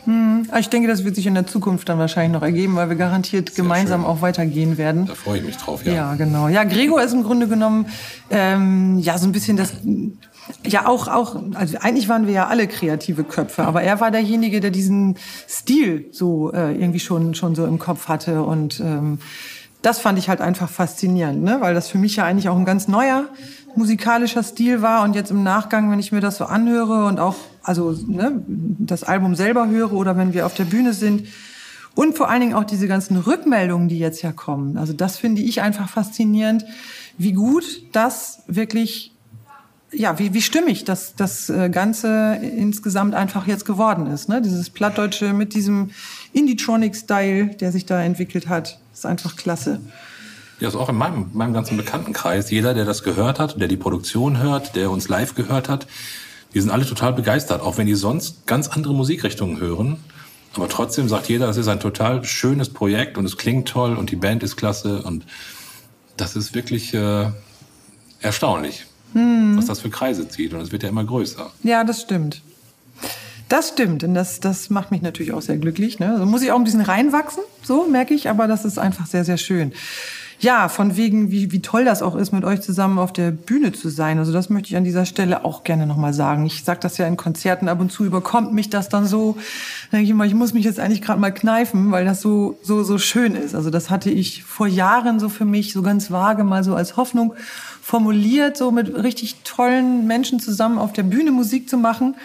Ah, 0.52 0.60
Ich 0.60 0.68
denke, 0.68 0.90
das 0.90 1.06
wird 1.06 1.16
sich 1.16 1.26
in 1.26 1.36
der 1.36 1.48
Zukunft 1.48 1.88
dann 1.88 2.00
wahrscheinlich 2.00 2.34
noch 2.34 2.42
ergeben, 2.42 2.76
weil 2.76 2.90
wir 2.90 2.98
garantiert 2.98 3.56
gemeinsam 3.56 4.02
schön. 4.02 4.10
auch 4.10 4.22
weitergehen 4.22 4.78
werden. 4.78 5.06
Da 5.06 5.16
freue 5.16 5.38
ich 5.40 5.46
mich 5.46 5.56
drauf, 5.56 5.86
Ja. 5.86 5.94
ja. 5.94 6.16
genau. 6.16 6.50
Ja, 6.50 6.66
Gregor 6.66 7.02
ist 7.02 7.14
im 7.14 7.24
Grunde 7.24 7.48
genommen 7.48 7.86
ähm, 8.30 9.00
ja 9.00 9.18
so 9.18 9.26
ein 9.26 9.32
bisschen 9.32 9.56
das. 9.56 9.72
Ja, 10.66 10.88
auch, 10.88 11.08
auch, 11.08 11.42
also 11.54 11.78
eigentlich 11.80 12.10
waren 12.10 12.28
wir 12.28 12.34
ja 12.34 12.48
alle 12.48 12.68
kreative 12.68 13.24
Köpfe, 13.24 13.64
aber 13.64 13.84
er 13.84 14.00
war 14.00 14.12
derjenige, 14.12 14.60
der 14.60 14.72
diesen 14.72 15.18
Stil 15.48 16.08
so 16.12 16.52
äh, 16.52 16.74
irgendwie 16.74 17.00
schon, 17.00 17.36
schon 17.36 17.56
so 17.56 17.66
im 17.66 17.80
Kopf 17.80 18.08
hatte. 18.08 18.44
Und 18.44 18.80
ähm, 18.80 19.20
das 19.82 20.00
fand 20.00 20.20
ich 20.20 20.30
halt 20.30 20.42
einfach 20.42 20.70
faszinierend, 20.70 21.44
ne? 21.44 21.58
weil 21.62 21.74
das 21.74 21.88
für 21.88 21.98
mich 21.98 22.16
ja 22.16 22.26
eigentlich 22.26 22.50
auch 22.50 22.58
ein 22.58 22.66
ganz 22.66 22.88
neuer 22.88 23.26
musikalischer 23.76 24.44
Stil 24.44 24.82
war. 24.82 25.04
Und 25.04 25.16
jetzt 25.16 25.32
im 25.32 25.44
Nachgang, 25.44 25.92
wenn 25.92 26.00
ich 26.00 26.12
mir 26.12 26.22
das 26.22 26.38
so 26.38 26.46
anhöre 26.46 27.06
und 27.06 27.20
auch 27.20 27.36
also 27.64 27.96
ne, 28.08 28.44
das 28.48 29.04
Album 29.04 29.36
selber 29.36 29.70
höre 29.70 29.94
oder 29.94 30.18
wenn 30.18 30.34
wir 30.34 30.46
auf 30.46 30.54
der 30.54 30.66
Bühne 30.66 30.94
sind, 30.94 31.28
und 31.94 32.16
vor 32.16 32.30
allen 32.30 32.42
Dingen 32.42 32.54
auch 32.54 32.64
diese 32.64 32.88
ganzen 32.88 33.18
Rückmeldungen, 33.18 33.90
die 33.90 34.00
jetzt 34.00 34.22
ja 34.22 34.32
kommen. 34.32 34.78
Also 34.78 34.94
das 34.94 35.18
finde 35.18 35.42
ich 35.42 35.62
einfach 35.62 35.90
faszinierend, 35.90 36.66
wie 37.18 37.34
gut 37.34 37.66
das 37.92 38.44
wirklich, 38.48 39.11
ja, 39.94 40.18
wie, 40.20 40.34
wie 40.34 40.42
stimmig 40.42 40.86
das, 40.86 41.16
das 41.16 41.50
äh, 41.50 41.70
Ganze 41.70 42.36
insgesamt 42.36 43.14
einfach 43.14 43.48
jetzt 43.48 43.66
geworden 43.66 44.08
ist. 44.08 44.30
Ne? 44.30 44.42
Dieses 44.42 44.70
Plattdeutsche 44.70 45.34
mit 45.34 45.54
diesem 45.54 45.92
Indie-Tronic-Style, 46.34 47.56
der 47.56 47.72
sich 47.72 47.86
da 47.86 48.02
entwickelt 48.02 48.48
hat, 48.48 48.80
ist 48.94 49.06
einfach 49.06 49.36
klasse. 49.36 49.82
Ja, 50.60 50.68
ist 50.68 50.76
auch 50.76 50.90
in 50.90 50.96
meinem, 50.96 51.30
meinem 51.34 51.54
ganzen 51.54 51.76
Bekanntenkreis. 51.76 52.52
Jeder, 52.52 52.74
der 52.74 52.86
das 52.86 53.04
gehört 53.04 53.40
hat, 53.40 53.60
der 53.60 53.68
die 53.68 53.78
Produktion 53.78 54.38
hört, 54.38 54.76
der 54.76 54.92
uns 54.92 55.10
live 55.10 55.36
gehört 55.36 55.68
hat, 55.68 55.88
die 56.54 56.62
sind 56.62 56.70
alle 56.70 56.86
total 56.86 57.14
begeistert, 57.14 57.62
auch 57.62 57.78
wenn 57.78 57.88
die 57.88 57.96
sonst 57.96 58.46
ganz 58.46 58.68
andere 58.68 58.94
Musikrichtungen 58.94 59.60
hören. 59.60 59.98
Aber 60.54 60.68
trotzdem 60.68 61.08
sagt 61.08 61.30
jeder, 61.30 61.50
es 61.50 61.58
ist 61.58 61.68
ein 61.68 61.80
total 61.80 62.24
schönes 62.26 62.70
Projekt 62.70 63.18
und 63.18 63.26
es 63.26 63.38
klingt 63.38 63.70
toll 63.70 63.96
und 63.96 64.12
die 64.12 64.18
Band 64.18 64.44
ist 64.44 64.58
klasse 64.58 65.02
und 65.02 65.26
das 66.18 66.36
ist 66.36 66.54
wirklich 66.54 66.94
äh, 66.94 67.32
erstaunlich, 68.20 68.86
was 69.14 69.66
das 69.66 69.82
für 69.82 69.90
Kreise 69.90 70.28
zieht 70.28 70.54
und 70.54 70.62
es 70.62 70.72
wird 70.72 70.84
ja 70.84 70.90
immer 70.90 71.04
größer. 71.04 71.52
Ja, 71.64 71.84
das 71.84 72.02
stimmt. 72.02 72.42
Das 73.50 73.68
stimmt, 73.70 74.06
und 74.06 74.14
das, 74.14 74.40
das 74.40 74.70
macht 74.70 74.92
mich 74.92 75.02
natürlich 75.02 75.34
auch 75.34 75.42
sehr 75.42 75.58
glücklich. 75.58 76.00
Ne? 76.00 76.14
Also 76.14 76.26
muss 76.26 76.42
ich 76.42 76.52
auch 76.54 76.58
ein 76.58 76.64
bisschen 76.64 76.82
reinwachsen, 76.82 77.44
so 77.64 77.86
merke 77.86 78.14
ich, 78.14 78.30
aber 78.30 78.48
das 78.48 78.64
ist 78.64 78.80
einfach 78.80 79.08
sehr, 79.08 79.26
sehr 79.26 79.38
schön. 79.38 79.74
Ja, 80.42 80.70
von 80.70 80.98
wegen, 80.98 81.30
wie, 81.30 81.52
wie 81.52 81.62
toll 81.62 81.86
das 81.86 82.02
auch 82.02 82.16
ist, 82.16 82.32
mit 82.32 82.44
euch 82.46 82.62
zusammen 82.62 82.98
auf 82.98 83.14
der 83.14 83.30
Bühne 83.30 83.74
zu 83.74 83.90
sein. 83.90 84.18
Also 84.18 84.34
das 84.34 84.50
möchte 84.50 84.70
ich 84.70 84.76
an 84.76 84.84
dieser 84.84 85.06
Stelle 85.06 85.46
auch 85.46 85.64
gerne 85.64 85.86
nochmal 85.86 86.14
sagen. 86.14 86.48
Ich 86.48 86.64
sage 86.64 86.80
das 86.82 86.98
ja 86.98 87.06
in 87.06 87.16
Konzerten 87.16 87.70
ab 87.70 87.80
und 87.80 87.92
zu, 87.92 88.06
überkommt 88.06 88.52
mich 88.52 88.72
das 88.72 88.90
dann 88.90 89.06
so. 89.06 89.38
Da 89.92 89.98
denke 89.98 90.06
ich 90.06 90.10
immer, 90.10 90.26
ich 90.26 90.34
muss 90.34 90.54
mich 90.54 90.66
jetzt 90.66 90.80
eigentlich 90.80 91.04
gerade 91.04 91.20
mal 91.20 91.32
kneifen, 91.32 91.92
weil 91.92 92.06
das 92.06 92.22
so, 92.22 92.58
so, 92.64 92.82
so 92.82 92.98
schön 92.98 93.36
ist. 93.36 93.54
Also 93.54 93.70
das 93.70 93.92
hatte 93.92 94.10
ich 94.10 94.44
vor 94.44 94.66
Jahren 94.66 95.20
so 95.20 95.30
für 95.30 95.46
mich 95.46 95.74
so 95.74 95.84
ganz 95.84 96.10
vage 96.10 96.44
mal 96.44 96.64
so 96.64 96.74
als 96.74 96.98
Hoffnung 96.98 97.36
formuliert, 97.82 98.56
so 98.56 98.72
mit 98.72 98.94
richtig 98.96 99.38
tollen 99.44 100.08
Menschen 100.08 100.40
zusammen 100.40 100.78
auf 100.78 100.94
der 100.94 101.04
Bühne 101.04 101.32
Musik 101.32 101.70
zu 101.70 101.78
machen. 101.78 102.16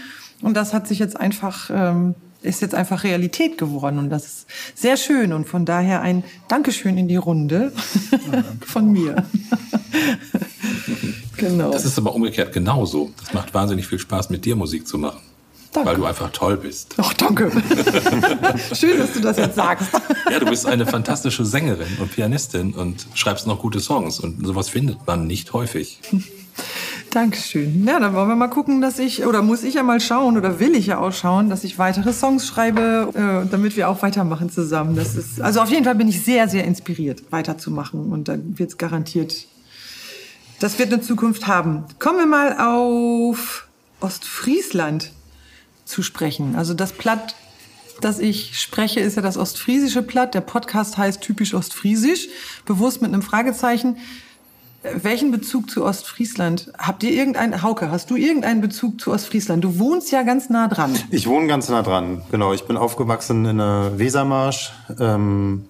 Und 0.42 0.54
das 0.54 0.74
hat 0.74 0.86
sich 0.86 0.98
jetzt 0.98 1.18
einfach, 1.18 1.70
ähm, 1.72 2.14
ist 2.42 2.60
jetzt 2.60 2.74
einfach 2.74 3.02
Realität 3.04 3.58
geworden. 3.58 3.98
Und 3.98 4.10
das 4.10 4.26
ist 4.26 4.46
sehr 4.74 4.96
schön. 4.96 5.32
Und 5.32 5.48
von 5.48 5.64
daher 5.64 6.02
ein 6.02 6.22
Dankeschön 6.48 6.98
in 6.98 7.08
die 7.08 7.16
Runde 7.16 7.72
von 8.60 8.92
mir. 8.92 9.24
genau. 11.36 11.72
Das 11.72 11.84
ist 11.84 11.98
aber 11.98 12.14
umgekehrt 12.14 12.52
genauso. 12.52 13.10
Das 13.18 13.32
macht 13.32 13.54
wahnsinnig 13.54 13.86
viel 13.86 13.98
Spaß, 13.98 14.30
mit 14.30 14.44
dir 14.44 14.56
Musik 14.56 14.86
zu 14.86 14.98
machen. 14.98 15.20
Danke. 15.76 15.90
weil 15.90 15.96
du 15.96 16.06
einfach 16.06 16.30
toll 16.32 16.56
bist. 16.56 16.94
Ach, 16.96 17.12
danke. 17.12 17.50
Schön, 18.72 18.98
dass 18.98 19.12
du 19.12 19.20
das 19.20 19.36
jetzt 19.36 19.56
sagst. 19.56 19.88
Ja, 20.28 20.40
du 20.40 20.46
bist 20.46 20.66
eine 20.66 20.86
fantastische 20.86 21.44
Sängerin 21.44 21.86
und 22.00 22.10
Pianistin 22.10 22.74
und 22.74 23.06
schreibst 23.14 23.46
noch 23.46 23.60
gute 23.60 23.78
Songs 23.78 24.18
und 24.18 24.44
sowas 24.44 24.68
findet 24.68 25.06
man 25.06 25.28
nicht 25.28 25.52
häufig. 25.52 26.00
Dankeschön. 27.10 27.86
Ja, 27.86 28.00
dann 28.00 28.12
wollen 28.12 28.28
wir 28.28 28.34
mal 28.34 28.48
gucken, 28.48 28.80
dass 28.80 28.98
ich, 28.98 29.24
oder 29.24 29.42
muss 29.42 29.62
ich 29.62 29.74
ja 29.74 29.84
mal 29.84 30.00
schauen, 30.00 30.36
oder 30.36 30.58
will 30.58 30.74
ich 30.74 30.86
ja 30.86 30.98
auch 30.98 31.12
schauen, 31.12 31.48
dass 31.48 31.62
ich 31.62 31.78
weitere 31.78 32.12
Songs 32.12 32.44
schreibe, 32.44 33.44
äh, 33.46 33.48
damit 33.48 33.76
wir 33.76 33.88
auch 33.88 34.02
weitermachen 34.02 34.50
zusammen. 34.50 34.96
Das 34.96 35.14
ist, 35.14 35.40
also 35.40 35.60
auf 35.60 35.70
jeden 35.70 35.84
Fall 35.84 35.94
bin 35.94 36.08
ich 36.08 36.24
sehr, 36.24 36.48
sehr 36.48 36.64
inspiriert, 36.64 37.22
weiterzumachen. 37.30 38.10
Und 38.10 38.26
dann 38.26 38.58
wird 38.58 38.70
es 38.70 38.78
garantiert, 38.78 39.46
das 40.58 40.78
wird 40.80 40.92
eine 40.92 41.02
Zukunft 41.02 41.46
haben. 41.46 41.84
Kommen 42.00 42.18
wir 42.18 42.26
mal 42.26 42.58
auf 42.58 43.68
Ostfriesland 44.00 45.12
zu 45.86 46.02
sprechen. 46.02 46.56
Also 46.56 46.74
das 46.74 46.92
Platt, 46.92 47.34
das 48.02 48.18
ich 48.18 48.60
spreche, 48.60 49.00
ist 49.00 49.16
ja 49.16 49.22
das 49.22 49.38
ostfriesische 49.38 50.02
Platt. 50.02 50.34
Der 50.34 50.42
Podcast 50.42 50.98
heißt 50.98 51.22
typisch 51.22 51.54
ostfriesisch, 51.54 52.28
bewusst 52.66 53.00
mit 53.00 53.12
einem 53.12 53.22
Fragezeichen. 53.22 53.96
Welchen 54.94 55.32
Bezug 55.32 55.70
zu 55.70 55.84
Ostfriesland? 55.84 56.70
Habt 56.78 57.02
ihr 57.02 57.10
irgendeinen, 57.10 57.62
Hauke, 57.62 57.90
hast 57.90 58.10
du 58.10 58.16
irgendeinen 58.16 58.60
Bezug 58.60 59.00
zu 59.00 59.10
Ostfriesland? 59.12 59.64
Du 59.64 59.78
wohnst 59.78 60.12
ja 60.12 60.22
ganz 60.22 60.50
nah 60.50 60.68
dran. 60.68 60.94
Ich 61.10 61.26
wohne 61.26 61.48
ganz 61.48 61.68
nah 61.68 61.82
dran, 61.82 62.22
genau. 62.30 62.52
Ich 62.52 62.66
bin 62.66 62.76
aufgewachsen 62.76 63.46
in 63.46 63.58
der 63.58 63.92
Wesermarsch. 63.96 64.72
Ähm, 65.00 65.64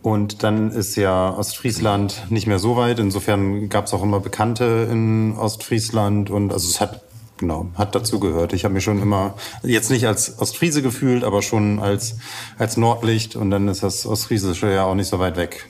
und 0.00 0.42
dann 0.42 0.70
ist 0.70 0.96
ja 0.96 1.34
Ostfriesland 1.34 2.30
nicht 2.30 2.46
mehr 2.46 2.58
so 2.58 2.76
weit. 2.76 2.98
Insofern 2.98 3.68
gab 3.68 3.86
es 3.86 3.94
auch 3.94 4.02
immer 4.02 4.20
Bekannte 4.20 4.88
in 4.90 5.36
Ostfriesland. 5.36 6.30
Und 6.30 6.52
also 6.52 6.68
es 6.68 6.80
hat 6.80 7.02
genau, 7.38 7.68
hat 7.74 7.94
dazu 7.94 8.20
gehört. 8.20 8.52
Ich 8.52 8.64
habe 8.64 8.74
mich 8.74 8.84
schon 8.84 9.00
immer, 9.00 9.34
jetzt 9.62 9.90
nicht 9.90 10.06
als 10.06 10.38
Ostfriese 10.38 10.82
gefühlt, 10.82 11.24
aber 11.24 11.42
schon 11.42 11.78
als, 11.78 12.16
als 12.58 12.76
Nordlicht. 12.76 13.36
Und 13.36 13.50
dann 13.50 13.68
ist 13.68 13.82
das 13.82 14.04
Ostfriesische 14.04 14.70
ja 14.70 14.84
auch 14.84 14.94
nicht 14.94 15.08
so 15.08 15.18
weit 15.18 15.36
weg. 15.36 15.68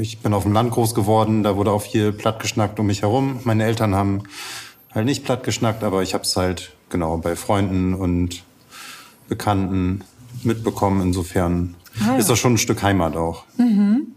Ich 0.00 0.20
bin 0.20 0.32
auf 0.32 0.44
dem 0.44 0.52
Land 0.52 0.70
groß 0.70 0.94
geworden, 0.94 1.42
da 1.42 1.56
wurde 1.56 1.72
auch 1.72 1.82
viel 1.82 2.12
platt 2.12 2.40
geschnackt 2.40 2.80
um 2.80 2.86
mich 2.86 3.02
herum. 3.02 3.40
Meine 3.44 3.64
Eltern 3.64 3.94
haben 3.94 4.22
halt 4.94 5.04
nicht 5.04 5.24
platt 5.24 5.44
geschnackt, 5.44 5.84
aber 5.84 6.02
ich 6.02 6.14
habe 6.14 6.24
es 6.24 6.36
halt, 6.36 6.72
genau, 6.88 7.18
bei 7.18 7.36
Freunden 7.36 7.94
und 7.94 8.42
Bekannten 9.28 10.02
mitbekommen. 10.42 11.02
Insofern 11.02 11.74
ah, 12.00 12.12
ja. 12.12 12.16
ist 12.16 12.30
das 12.30 12.38
schon 12.38 12.54
ein 12.54 12.58
Stück 12.58 12.82
Heimat 12.82 13.16
auch. 13.16 13.44
Mhm. 13.58 14.08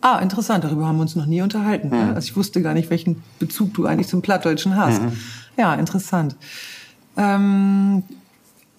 Ah, 0.00 0.18
interessant. 0.20 0.62
Darüber 0.62 0.86
haben 0.86 0.96
wir 0.96 1.02
uns 1.02 1.16
noch 1.16 1.26
nie 1.26 1.42
unterhalten. 1.42 1.88
Mhm. 1.88 2.14
Also 2.14 2.28
ich 2.28 2.36
wusste 2.36 2.62
gar 2.62 2.74
nicht, 2.74 2.90
welchen 2.90 3.22
Bezug 3.38 3.74
du 3.74 3.86
eigentlich 3.86 4.06
zum 4.06 4.22
Plattdeutschen 4.22 4.76
hast. 4.76 5.02
Mhm. 5.02 5.12
Ja, 5.58 5.74
interessant. 5.74 6.36
Ähm, 7.16 8.04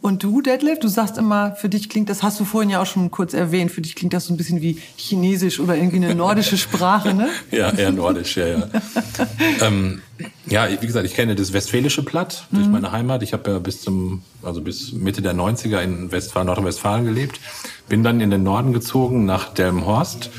und 0.01 0.23
du, 0.23 0.41
Detlef, 0.41 0.79
du 0.79 0.87
sagst 0.87 1.17
immer, 1.17 1.55
für 1.55 1.67
dich 1.67 1.89
klingt 1.89 2.07
das, 2.09 2.23
hast 2.23 2.39
du 2.39 2.45
vorhin 2.45 2.69
ja 2.69 2.81
auch 2.81 2.85
schon 2.85 3.11
kurz 3.11 3.33
erwähnt, 3.33 3.69
für 3.69 3.81
dich 3.81 3.97
klingt 3.97 4.13
das 4.13 4.27
so 4.27 4.33
ein 4.33 4.37
bisschen 4.37 4.61
wie 4.61 4.79
Chinesisch 4.95 5.59
oder 5.59 5.75
irgendwie 5.75 5.97
eine 5.97 6.15
nordische 6.15 6.57
Sprache, 6.57 7.13
ne? 7.13 7.27
ja, 7.51 7.69
eher 7.69 7.91
nordisch, 7.91 8.37
ja, 8.37 8.47
ja. 8.47 8.67
ähm, 9.61 10.01
ja, 10.45 10.69
wie 10.79 10.87
gesagt, 10.87 11.05
ich 11.05 11.13
kenne 11.15 11.35
das 11.35 11.51
westfälische 11.51 12.03
Platt 12.03 12.47
durch 12.51 12.65
mhm. 12.65 12.71
meine 12.71 12.93
Heimat. 12.93 13.23
Ich 13.23 13.33
habe 13.33 13.51
ja 13.51 13.59
bis 13.59 13.81
zum, 13.81 14.21
also 14.41 14.61
bis 14.61 14.93
Mitte 14.93 15.21
der 15.21 15.35
90er 15.35 15.81
in 15.81 16.13
Westfalen, 16.13 16.47
Nordrhein-Westfalen 16.47 17.03
gelebt. 17.03 17.41
Bin 17.89 18.01
dann 18.01 18.21
in 18.21 18.31
den 18.31 18.43
Norden 18.43 18.71
gezogen, 18.71 19.25
nach 19.25 19.53
Delmenhorst. 19.53 20.29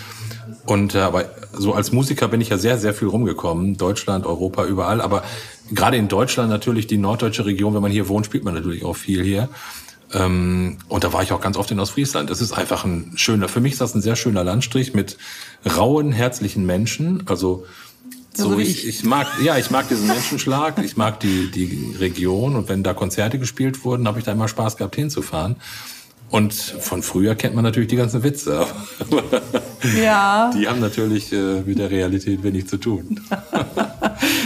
Und 0.65 0.95
äh, 0.95 0.99
aber 0.99 1.27
so 1.53 1.75
als 1.75 1.93
Musiker 1.93 2.29
bin 2.29 2.41
ich 2.41 2.49
ja 2.49 2.59
sehr, 2.59 2.79
sehr 2.79 2.95
viel 2.95 3.09
rumgekommen. 3.09 3.77
Deutschland, 3.77 4.25
Europa, 4.25 4.65
überall. 4.65 5.01
Aber 5.01 5.23
gerade 5.71 5.97
in 5.97 6.09
Deutschland 6.09 6.51
natürlich, 6.51 6.87
die 6.87 6.99
norddeutsche 6.99 7.47
Region, 7.47 7.75
wenn 7.75 7.83
man 7.83 7.93
hier 7.93 8.09
wohnt, 8.09 8.27
spielt 8.27 8.45
man 8.45 8.55
natürlich 8.55 8.85
auch 8.85 8.97
viel 8.97 9.23
hier. 9.23 9.49
Ähm, 10.13 10.79
und 10.89 11.05
da 11.05 11.13
war 11.13 11.23
ich 11.23 11.33
auch 11.33 11.41
ganz 11.41 11.57
oft 11.57 11.71
in 11.71 11.79
Ostfriesland. 11.79 12.31
Das 12.31 12.41
ist 12.41 12.53
einfach 12.53 12.85
ein 12.85 13.13
schöner, 13.17 13.49
für 13.49 13.61
mich 13.61 13.73
ist 13.73 13.81
das 13.81 13.95
ein 13.95 14.03
sehr 14.03 14.17
schöner 14.17 14.45
Landstrich 14.45 14.95
mit 14.95 15.17
rauen, 15.77 16.13
herzlichen 16.13 16.67
Menschen. 16.67 17.23
Also 17.27 17.67
so, 18.33 18.45
also 18.45 18.59
ich, 18.61 18.87
ich 18.87 19.05
mag, 19.05 19.27
ja, 19.43 19.59
ich 19.59 19.71
mag 19.71 19.89
diesen 19.89 20.07
Menschenschlag, 20.07 20.83
ich 20.85 20.97
mag 20.97 21.21
die, 21.21 21.51
die 21.51 21.97
Region 21.99 22.55
und 22.55 22.69
wenn 22.69 22.83
da 22.83 22.95
Konzerte 22.95 23.39
gespielt 23.39 23.85
wurden, 23.85 24.07
habe 24.07 24.19
ich 24.21 24.25
da 24.25 24.33
immer 24.33 24.49
Spaß 24.49 24.77
gehabt 24.77 24.97
hinzufahren. 24.97 25.57
Und 26.31 26.55
von 26.55 27.03
früher 27.03 27.35
kennt 27.35 27.55
man 27.55 27.65
natürlich 27.65 27.89
die 27.89 27.97
ganzen 27.97 28.23
Witze. 28.23 28.67
Ja. 29.97 30.51
Die 30.55 30.69
haben 30.69 30.79
natürlich 30.81 31.33
äh, 31.33 31.63
mit 31.63 31.79
der 31.79 31.91
Realität 31.91 32.43
wenig 32.43 32.69
zu 32.69 32.77
tun. 32.77 33.21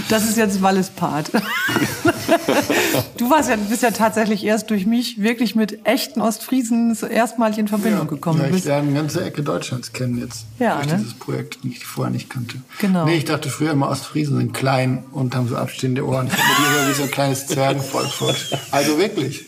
Das 0.08 0.28
ist 0.28 0.36
jetzt 0.36 0.62
Walles 0.62 0.90
Part. 0.90 1.30
Du 3.16 3.30
warst 3.30 3.48
ja, 3.48 3.56
bist 3.56 3.82
ja 3.82 3.90
tatsächlich 3.90 4.44
erst 4.44 4.70
durch 4.70 4.86
mich 4.86 5.20
wirklich 5.20 5.54
mit 5.54 5.86
echten 5.86 6.20
Ostfriesen 6.20 6.96
erstmalig 7.10 7.58
in 7.58 7.68
Verbindung 7.68 8.02
ja, 8.02 8.06
gekommen. 8.06 8.40
Ja, 8.40 8.54
ich 8.54 8.64
lerne 8.64 8.88
eine 8.88 8.96
ganze 8.96 9.24
Ecke 9.24 9.42
Deutschlands 9.42 9.92
kennen 9.92 10.18
jetzt. 10.18 10.46
Ja, 10.58 10.76
durch 10.76 10.86
ne? 10.86 10.98
dieses 10.98 11.14
Projekt, 11.14 11.58
die 11.64 11.68
ich 11.68 11.84
vorher 11.84 12.12
nicht 12.12 12.30
kannte. 12.30 12.56
Genau. 12.80 13.04
Nee, 13.04 13.16
ich 13.16 13.24
dachte 13.24 13.48
früher 13.48 13.72
immer, 13.72 13.88
Ostfriesen 13.88 14.36
sind 14.36 14.52
klein 14.52 15.04
und 15.12 15.34
haben 15.34 15.48
so 15.48 15.56
abstehende 15.56 16.06
Ohren. 16.06 16.28
Ich 16.28 16.32
habe 16.32 16.82
mir 16.82 16.90
wie 16.90 16.94
so 16.94 17.02
ein 17.04 17.10
kleines 17.10 17.46
Zwergenvolk 17.46 18.08
vorgestellt. 18.08 18.62
Also 18.70 18.98
wirklich. 18.98 19.46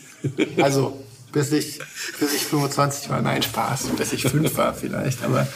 Also 0.61 0.97
bis 1.37 1.51
ich, 1.51 1.79
bis 2.19 2.33
ich 2.33 2.45
25 2.45 3.11
war. 3.11 3.21
Nein, 3.21 3.43
Spaß, 3.43 3.89
bis 3.95 4.11
ich 4.11 4.23
fünf 4.23 4.57
war 4.57 4.73
vielleicht. 4.73 5.23
Aber 5.23 5.47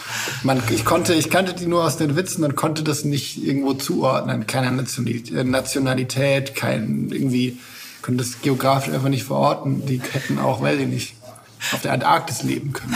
man, 0.44 0.62
ich 0.70 0.86
konnte, 0.86 1.16
ich 1.16 1.32
kannte 1.32 1.56
die 1.56 1.66
nur 1.66 1.84
aus 1.84 1.98
den 1.98 2.16
Witzen 2.16 2.44
und 2.44 2.56
konnte 2.56 2.84
das 2.84 3.04
nicht 3.04 3.44
irgendwo 3.44 3.74
zuordnen. 3.74 4.46
Keine 4.46 4.72
Nationalität, 4.72 6.54
kein 6.54 7.10
irgendwie, 7.10 7.58
konnte 8.04 8.24
das 8.24 8.42
geografisch 8.42 8.94
einfach 8.94 9.10
nicht 9.10 9.24
verorten. 9.24 9.88
Die 9.88 10.00
hätten 10.12 10.38
auch, 10.38 10.62
weiß 10.62 10.80
ich 10.80 10.88
nicht, 10.88 11.16
auf 11.72 11.82
der 11.82 11.94
Antarktis 11.94 12.44
leben 12.44 12.74
können. 12.74 12.96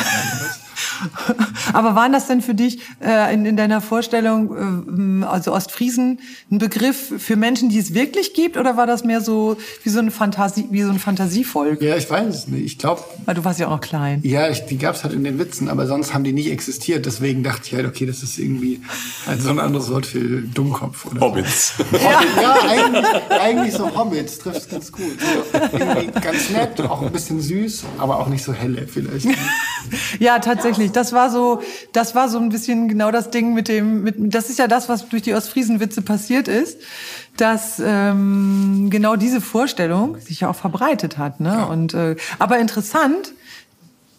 Aber 1.74 1.96
waren 1.96 2.14
das 2.14 2.28
denn 2.28 2.42
für 2.42 2.54
dich 2.54 2.80
äh, 3.04 3.34
in, 3.34 3.46
in 3.46 3.58
deiner 3.58 3.82
Vorstellung, 3.82 5.22
äh, 5.22 5.26
also 5.26 5.54
Ostfriesen, 5.54 6.20
ein 6.52 6.58
Begriff 6.58 7.14
für 7.18 7.36
Menschen, 7.36 7.70
die 7.70 7.80
es 7.80 7.94
wirklich 7.94 8.34
gibt, 8.34 8.58
oder 8.58 8.78
war 8.78 8.88
das 8.88 9.04
mehr 9.04 9.22
so 9.22 9.58
wie 9.84 9.90
so 9.90 10.00
ein 10.00 10.12
Fantasie, 10.12 10.68
wie 10.72 10.82
so 10.82 10.90
ein 10.90 11.00
Fantasievolk? 11.00 11.82
Ja, 11.82 11.96
ich 11.96 12.10
weiß 12.10 12.34
es 12.34 12.48
nicht. 12.48 12.66
Ich 12.66 12.78
glaube. 12.78 13.04
Weil 13.26 13.36
du 13.36 13.44
warst 13.44 13.60
ja 13.60 13.68
auch 13.68 13.72
noch 13.72 13.82
klein. 13.82 14.22
Ja, 14.24 14.50
ich, 14.50 14.66
die 14.66 14.78
gab's 14.78 15.04
halt 15.04 15.14
in 15.14 15.24
den 15.24 15.40
Witzen, 15.40 15.70
aber 15.70 15.88
sonst 15.88 16.14
haben 16.14 16.24
die 16.24 16.34
nicht 16.34 16.52
existiert. 16.52 17.06
Deswegen 17.06 17.44
dachte 17.44 17.62
ich 17.66 17.74
halt, 17.74 17.86
okay, 17.86 18.06
das 18.06 18.24
ist 18.24 18.38
irgendwie 18.38 18.82
halt 19.26 19.42
so 19.42 19.50
ein 19.50 19.60
anderes 19.60 19.90
Wort 19.92 20.06
für 20.06 20.42
Dummkopf. 20.42 21.06
Oder 21.06 21.22
Hobbits. 21.22 21.78
So. 21.78 21.84
Ja, 21.98 22.22
ja 22.42 22.56
eigentlich, 22.70 23.06
eigentlich 23.30 23.74
so 23.74 23.96
Hobbits 23.96 24.40
trifft 24.40 24.58
es 24.58 24.70
ganz 24.70 24.92
gut. 24.92 25.18
So, 25.20 25.60
irgendwie 25.78 26.20
ganz 26.20 26.50
nett, 26.50 26.82
auch 26.82 27.02
ein 27.02 27.12
bisschen 27.12 27.42
süß, 27.42 27.86
aber 27.98 28.20
auch 28.20 28.28
nicht 28.28 28.44
so 28.44 28.54
helle 28.54 28.88
vielleicht. 28.88 29.28
ja, 30.20 30.40
tatsächlich. 30.40 30.85
Das 30.92 31.14
war 31.14 31.30
so, 31.30 31.62
das 31.94 32.16
war 32.16 32.30
so 32.30 32.38
ein 32.40 32.50
bisschen 32.50 32.88
genau 32.88 33.12
das 33.12 33.32
Ding 33.32 33.54
mit 33.54 33.68
dem, 33.68 34.04
mit, 34.04 34.16
das 34.18 34.50
ist 34.50 34.60
ja 34.60 34.68
das, 34.68 34.90
was 34.90 35.08
durch 35.10 35.22
die 35.22 35.34
Ostfriesenwitze 35.34 36.02
passiert 36.02 36.48
ist, 36.48 36.80
dass 37.38 37.82
ähm, 37.84 38.90
genau 38.90 39.16
diese 39.16 39.42
Vorstellung 39.42 40.20
sich 40.20 40.42
ja 40.42 40.50
auch 40.50 40.56
verbreitet 40.56 41.18
hat. 41.18 41.40
Ne? 41.40 41.50
Ja. 41.50 41.64
Und 41.66 41.94
äh, 41.94 42.16
aber 42.40 42.60
interessant, 42.60 43.34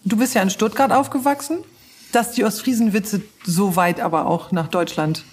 du 0.04 0.16
bist 0.16 0.34
ja 0.34 0.42
in 0.42 0.50
Stuttgart 0.50 0.92
aufgewachsen, 0.92 1.58
dass 2.12 2.32
die 2.32 2.44
Ostfriesenwitze 2.44 3.22
so 3.44 3.76
weit 3.76 4.00
aber 4.00 4.26
auch 4.26 4.52
nach 4.52 4.68
Deutschland 4.68 5.24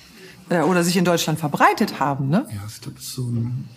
äh, 0.49 0.61
oder 0.61 0.83
sich 0.83 0.97
in 0.97 1.05
Deutschland 1.05 1.39
verbreitet 1.39 1.99
haben. 1.99 2.29
Ne? 2.29 2.45
Ja, 2.49 2.61
ich 2.67 2.81
glaube, 2.81 2.99
so 2.99 3.23
ein 3.23 3.69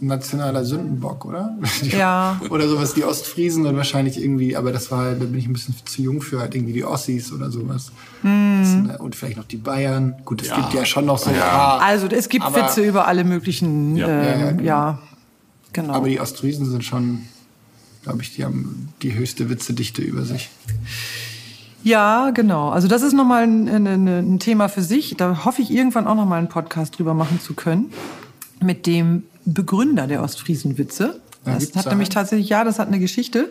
nationaler 0.00 0.64
Sündenbock, 0.64 1.24
oder? 1.24 1.56
Ja. 1.82 2.40
oder 2.50 2.68
sowas, 2.68 2.94
die 2.94 3.04
Ostfriesen 3.04 3.66
und 3.66 3.76
wahrscheinlich 3.76 4.20
irgendwie, 4.20 4.56
aber 4.56 4.72
das 4.72 4.90
war, 4.90 5.12
da 5.12 5.24
bin 5.24 5.38
ich 5.38 5.46
ein 5.46 5.52
bisschen 5.52 5.74
zu 5.84 6.02
jung 6.02 6.20
für, 6.20 6.40
halt 6.40 6.54
irgendwie 6.54 6.72
die 6.72 6.84
Ossis 6.84 7.32
oder 7.32 7.50
sowas. 7.50 7.90
Mm. 8.22 8.90
Und 8.98 9.16
vielleicht 9.16 9.36
noch 9.36 9.44
die 9.44 9.56
Bayern. 9.56 10.14
Gut, 10.24 10.42
es 10.42 10.48
ja. 10.48 10.56
gibt 10.56 10.74
ja 10.74 10.84
schon 10.84 11.06
noch 11.06 11.18
so 11.18 11.30
ein 11.30 11.36
paar. 11.36 11.80
Also 11.80 12.06
es 12.08 12.28
gibt 12.28 12.44
aber, 12.44 12.56
Witze 12.56 12.84
über 12.84 13.06
alle 13.06 13.24
möglichen, 13.24 13.96
ja, 13.96 14.06
äh, 14.06 14.40
ja, 14.40 14.50
genau. 14.50 14.62
ja, 14.62 14.98
genau. 15.72 15.92
Aber 15.94 16.08
die 16.08 16.20
Ostfriesen 16.20 16.70
sind 16.70 16.84
schon, 16.84 17.22
glaube 18.02 18.22
ich, 18.22 18.34
die 18.34 18.44
haben 18.44 18.92
die 19.02 19.14
höchste 19.14 19.50
Witzedichte 19.50 20.02
über 20.02 20.24
sich. 20.24 20.50
Ja, 21.82 22.30
genau. 22.30 22.70
Also 22.70 22.88
das 22.88 23.02
ist 23.02 23.14
nochmal 23.14 23.44
ein, 23.44 23.68
ein, 23.68 24.06
ein 24.06 24.38
Thema 24.38 24.68
für 24.68 24.82
sich. 24.82 25.16
Da 25.16 25.44
hoffe 25.44 25.62
ich 25.62 25.70
irgendwann 25.70 26.06
auch 26.06 26.16
nochmal 26.16 26.38
einen 26.38 26.48
Podcast 26.48 26.98
drüber 26.98 27.14
machen 27.14 27.40
zu 27.40 27.54
können. 27.54 27.92
Mit 28.60 28.86
dem 28.86 29.22
Begründer 29.54 30.06
der 30.06 30.22
Ostfriesenwitze. 30.22 31.20
Das 31.44 31.74
hat 31.74 31.86
nämlich 31.86 32.10
tatsächlich, 32.10 32.48
ja, 32.48 32.64
das 32.64 32.78
hat 32.78 32.88
eine 32.88 32.98
Geschichte. 32.98 33.48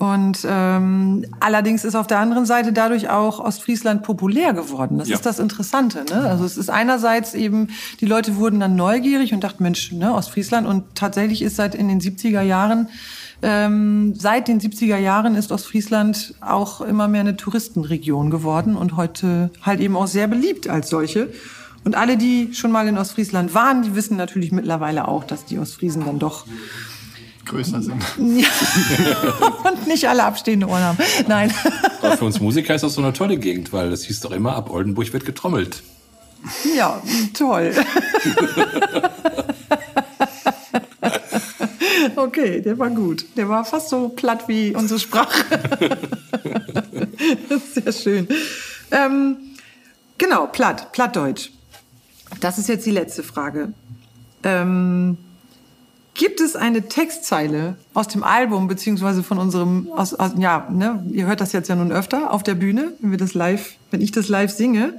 Und 0.00 0.46
ähm, 0.48 1.26
allerdings 1.40 1.84
ist 1.84 1.94
auf 1.94 2.06
der 2.06 2.20
anderen 2.20 2.46
Seite 2.46 2.72
dadurch 2.72 3.10
auch 3.10 3.38
Ostfriesland 3.38 4.02
populär 4.02 4.54
geworden. 4.54 4.96
Das 4.96 5.10
ja. 5.10 5.14
ist 5.14 5.26
das 5.26 5.38
Interessante. 5.38 6.06
Ne? 6.08 6.22
Also 6.22 6.46
es 6.46 6.56
ist 6.56 6.70
einerseits 6.70 7.34
eben, 7.34 7.68
die 8.00 8.06
Leute 8.06 8.36
wurden 8.36 8.60
dann 8.60 8.76
neugierig 8.76 9.34
und 9.34 9.44
dachten, 9.44 9.62
Mensch, 9.62 9.92
ne, 9.92 10.14
Ostfriesland. 10.14 10.66
Und 10.66 10.84
tatsächlich 10.94 11.42
ist 11.42 11.56
seit 11.56 11.74
in 11.74 11.88
den 11.88 12.00
70er 12.00 12.40
Jahren, 12.40 12.88
ähm, 13.42 14.14
seit 14.16 14.48
den 14.48 14.58
70er 14.58 14.96
Jahren 14.96 15.34
ist 15.34 15.52
Ostfriesland 15.52 16.34
auch 16.40 16.80
immer 16.80 17.06
mehr 17.06 17.20
eine 17.20 17.36
Touristenregion 17.36 18.30
geworden 18.30 18.76
und 18.76 18.96
heute 18.96 19.50
halt 19.60 19.80
eben 19.80 19.96
auch 19.96 20.06
sehr 20.06 20.28
beliebt 20.28 20.66
als 20.66 20.88
solche. 20.88 21.28
Und 21.84 21.94
alle, 21.94 22.16
die 22.16 22.52
schon 22.52 22.72
mal 22.72 22.86
in 22.88 22.98
Ostfriesland 22.98 23.54
waren, 23.54 23.82
die 23.82 23.94
wissen 23.94 24.16
natürlich 24.16 24.52
mittlerweile 24.52 25.08
auch, 25.08 25.24
dass 25.24 25.44
die 25.44 25.58
Ostfriesen 25.58 26.04
dann 26.04 26.18
doch 26.18 26.44
größer 27.46 27.82
sind. 27.82 28.02
Ja. 28.18 28.48
und 29.70 29.86
nicht 29.86 30.08
alle 30.08 30.24
abstehende 30.24 30.68
Ohren 30.68 30.82
haben. 30.82 30.98
Nein. 31.26 31.52
Aber 32.02 32.16
für 32.16 32.24
uns 32.26 32.40
Musiker 32.40 32.74
ist 32.74 32.82
das 32.82 32.94
so 32.94 33.02
eine 33.02 33.12
tolle 33.12 33.38
Gegend, 33.38 33.72
weil 33.72 33.92
es 33.92 34.04
hieß 34.04 34.20
doch 34.20 34.30
immer, 34.30 34.54
ab 34.54 34.70
Oldenburg 34.70 35.12
wird 35.12 35.24
getrommelt. 35.24 35.82
Ja, 36.76 37.02
toll. 37.34 37.74
Okay, 42.16 42.60
der 42.60 42.78
war 42.78 42.90
gut. 42.90 43.24
Der 43.36 43.48
war 43.48 43.64
fast 43.64 43.88
so 43.88 44.10
platt 44.10 44.46
wie 44.46 44.74
unsere 44.74 45.00
Sprache. 45.00 45.44
Sehr 47.74 47.92
schön. 47.92 48.28
Ähm, 48.90 49.36
genau, 50.18 50.46
platt, 50.46 50.92
plattdeutsch. 50.92 51.50
Das 52.38 52.58
ist 52.58 52.68
jetzt 52.68 52.86
die 52.86 52.92
letzte 52.92 53.22
Frage. 53.22 53.72
Ähm, 54.44 55.18
gibt 56.14 56.40
es 56.40 56.56
eine 56.56 56.88
Textzeile 56.88 57.76
aus 57.94 58.08
dem 58.08 58.22
Album 58.22 58.68
beziehungsweise 58.68 59.22
von 59.22 59.38
unserem, 59.38 59.90
aus, 59.92 60.12
aus, 60.14 60.32
ja, 60.38 60.68
ne, 60.70 61.02
ihr 61.10 61.26
hört 61.26 61.40
das 61.40 61.52
jetzt 61.52 61.68
ja 61.68 61.76
nun 61.76 61.92
öfter 61.92 62.32
auf 62.32 62.42
der 62.42 62.54
Bühne, 62.54 62.92
wenn 63.00 63.10
wir 63.10 63.18
das 63.18 63.34
live, 63.34 63.72
wenn 63.90 64.00
ich 64.00 64.12
das 64.12 64.28
live 64.28 64.50
singe, 64.50 64.98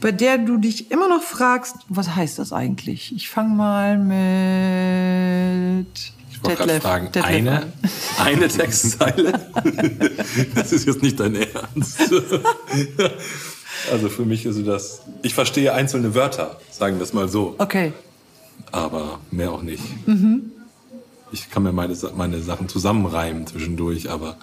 bei 0.00 0.12
der 0.12 0.38
du 0.38 0.58
dich 0.58 0.90
immer 0.90 1.08
noch 1.08 1.22
fragst, 1.22 1.76
was 1.88 2.14
heißt 2.14 2.38
das 2.38 2.52
eigentlich? 2.52 3.14
Ich 3.16 3.30
fange 3.30 3.54
mal 3.54 3.98
mit 3.98 5.86
Ich 6.30 6.42
wollte 6.44 6.58
gerade 6.58 6.80
fragen, 6.80 7.10
eine, 7.22 7.72
eine 8.18 8.48
Textzeile? 8.48 9.32
das 10.54 10.72
ist 10.72 10.86
jetzt 10.86 11.02
nicht 11.02 11.18
dein 11.18 11.36
Ernst. 11.36 12.00
Also 13.92 14.08
für 14.08 14.24
mich 14.24 14.46
ist 14.46 14.66
das, 14.66 15.02
ich 15.22 15.34
verstehe 15.34 15.72
einzelne 15.72 16.14
Wörter, 16.14 16.58
sagen 16.70 16.96
wir 16.96 17.04
es 17.04 17.12
mal 17.12 17.28
so. 17.28 17.54
Okay. 17.58 17.92
Aber 18.72 19.20
mehr 19.30 19.52
auch 19.52 19.62
nicht. 19.62 19.82
Mhm. 20.06 20.52
Ich 21.32 21.50
kann 21.50 21.62
mir 21.62 21.72
meine, 21.72 21.96
meine 22.16 22.40
Sachen 22.40 22.68
zusammenreimen 22.68 23.46
zwischendurch, 23.46 24.10
aber 24.10 24.36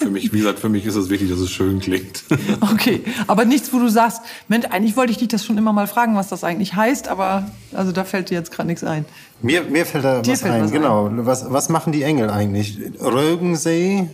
für 0.00 0.10
mich, 0.10 0.32
wie 0.32 0.38
gesagt, 0.38 0.58
für 0.58 0.68
mich 0.68 0.86
ist 0.86 0.94
es 0.94 1.08
wichtig, 1.10 1.30
dass 1.30 1.38
es 1.38 1.50
schön 1.50 1.78
klingt. 1.80 2.24
Okay, 2.72 3.02
aber 3.26 3.44
nichts, 3.44 3.72
wo 3.72 3.78
du 3.78 3.88
sagst, 3.88 4.22
Mensch, 4.48 4.66
eigentlich 4.66 4.96
wollte 4.96 5.12
ich 5.12 5.18
dich 5.18 5.28
das 5.28 5.44
schon 5.44 5.58
immer 5.58 5.72
mal 5.72 5.86
fragen, 5.86 6.16
was 6.16 6.28
das 6.28 6.42
eigentlich 6.42 6.74
heißt, 6.74 7.08
aber 7.08 7.46
also 7.72 7.92
da 7.92 8.04
fällt 8.04 8.30
dir 8.30 8.34
jetzt 8.34 8.50
gerade 8.50 8.66
nichts 8.66 8.82
ein. 8.82 9.04
Mir, 9.40 9.62
mir 9.62 9.84
fällt 9.86 10.04
da 10.04 10.20
Dir 10.22 10.32
was 10.32 10.40
fällt 10.40 10.54
ein, 10.54 10.64
was 10.64 10.72
genau. 10.72 11.10
Was, 11.12 11.52
was 11.52 11.68
machen 11.68 11.92
die 11.92 12.02
Engel 12.02 12.30
eigentlich? 12.30 12.78
Rögensee, 13.00 14.08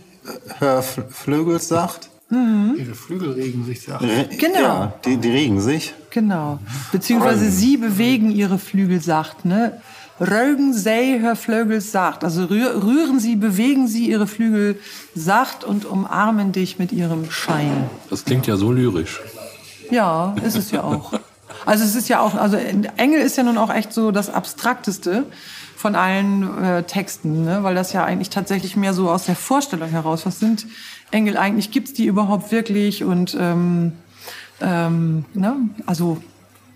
Hör 0.59 0.83
Flügel 0.83 1.59
sagt. 1.59 2.09
Ihre 2.31 2.93
Flügel 2.93 3.31
regen 3.31 3.65
sich 3.65 3.87
ja. 3.87 3.99
Genau. 4.37 4.59
Ja, 4.59 4.93
die, 5.03 5.17
die 5.17 5.31
regen 5.31 5.59
sich. 5.61 5.93
Genau. 6.11 6.59
Beziehungsweise 6.91 7.49
sie 7.49 7.77
bewegen 7.77 8.29
ihre 8.31 8.59
Flügel 8.59 9.01
sacht, 9.01 9.45
ne? 9.45 9.81
Rögen 10.19 10.73
sei 10.73 11.19
hör 11.21 11.35
Flügel 11.35 11.81
sacht. 11.81 12.23
Also 12.23 12.45
rühr, 12.45 12.83
rühren 12.83 13.19
sie, 13.19 13.35
bewegen 13.35 13.87
sie 13.87 14.09
ihre 14.09 14.27
Flügel 14.27 14.79
sacht 15.15 15.63
und 15.63 15.85
umarmen 15.85 16.51
dich 16.51 16.77
mit 16.77 16.91
ihrem 16.91 17.31
Schein. 17.31 17.89
Das 18.09 18.25
klingt 18.25 18.45
ja 18.45 18.57
so 18.57 18.71
lyrisch. 18.71 19.21
Ja, 19.89 20.35
ist 20.43 20.57
es 20.57 20.71
ja 20.71 20.83
auch. 20.83 21.13
Also 21.65 21.83
es 21.83 21.95
ist 21.95 22.09
ja 22.09 22.19
auch, 22.19 22.35
also 22.35 22.57
Engel 22.97 23.21
ist 23.21 23.37
ja 23.37 23.43
nun 23.43 23.57
auch 23.57 23.73
echt 23.73 23.93
so 23.93 24.11
das 24.11 24.29
Abstrakteste 24.29 25.25
von 25.75 25.95
allen 25.95 26.63
äh, 26.63 26.83
Texten, 26.83 27.45
ne? 27.45 27.63
weil 27.63 27.73
das 27.73 27.93
ja 27.93 28.03
eigentlich 28.03 28.29
tatsächlich 28.29 28.75
mehr 28.75 28.93
so 28.93 29.09
aus 29.09 29.25
der 29.25 29.35
Vorstellung 29.35 29.89
heraus, 29.89 30.25
was 30.25 30.39
sind 30.39 30.67
Engel 31.11 31.37
eigentlich, 31.37 31.71
gibt's 31.71 31.93
die 31.93 32.05
überhaupt 32.05 32.51
wirklich 32.51 33.03
und 33.03 33.35
ähm, 33.39 33.93
ähm, 34.61 35.25
ne? 35.33 35.55
also 35.85 36.21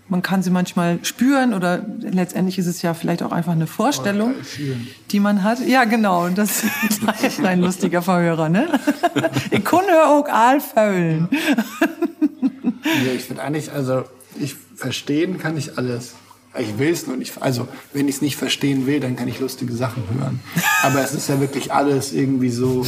man 0.08 0.20
kann 0.22 0.42
sie 0.42 0.50
manchmal 0.50 0.98
spüren 1.02 1.54
oder 1.54 1.84
letztendlich 2.00 2.58
ist 2.58 2.66
es 2.66 2.82
ja 2.82 2.92
vielleicht 2.92 3.22
auch 3.22 3.32
einfach 3.32 3.52
eine 3.52 3.66
Vorstellung, 3.66 4.34
die 5.10 5.20
man 5.20 5.42
hat. 5.42 5.66
Ja, 5.66 5.84
genau. 5.84 6.26
Und 6.26 6.36
das 6.36 6.62
ist 7.22 7.42
ein 7.42 7.60
lustiger 7.60 8.02
Verhörer, 8.02 8.50
ne? 8.50 8.68
Ich 9.50 9.64
kann 9.64 9.84
auch 10.04 10.26
all 10.28 10.60
faulen. 10.60 11.28
Ja, 12.84 13.12
ich 13.14 13.24
finde 13.24 13.42
eigentlich, 13.42 13.72
also 13.72 14.04
ich 14.38 14.54
verstehen 14.76 15.38
kann 15.38 15.56
ich 15.56 15.78
alles. 15.78 16.14
Ich 16.58 16.78
will 16.78 16.92
es 16.92 17.06
nur 17.06 17.16
nicht. 17.16 17.40
Also 17.40 17.66
wenn 17.92 18.06
ich 18.06 18.16
es 18.16 18.22
nicht 18.22 18.36
verstehen 18.36 18.86
will, 18.86 19.00
dann 19.00 19.16
kann 19.16 19.26
ich 19.26 19.40
lustige 19.40 19.72
Sachen 19.72 20.04
hören. 20.18 20.40
Aber 20.82 21.02
es 21.02 21.12
ist 21.12 21.28
ja 21.28 21.40
wirklich 21.40 21.72
alles 21.72 22.12
irgendwie 22.12 22.50
so 22.50 22.84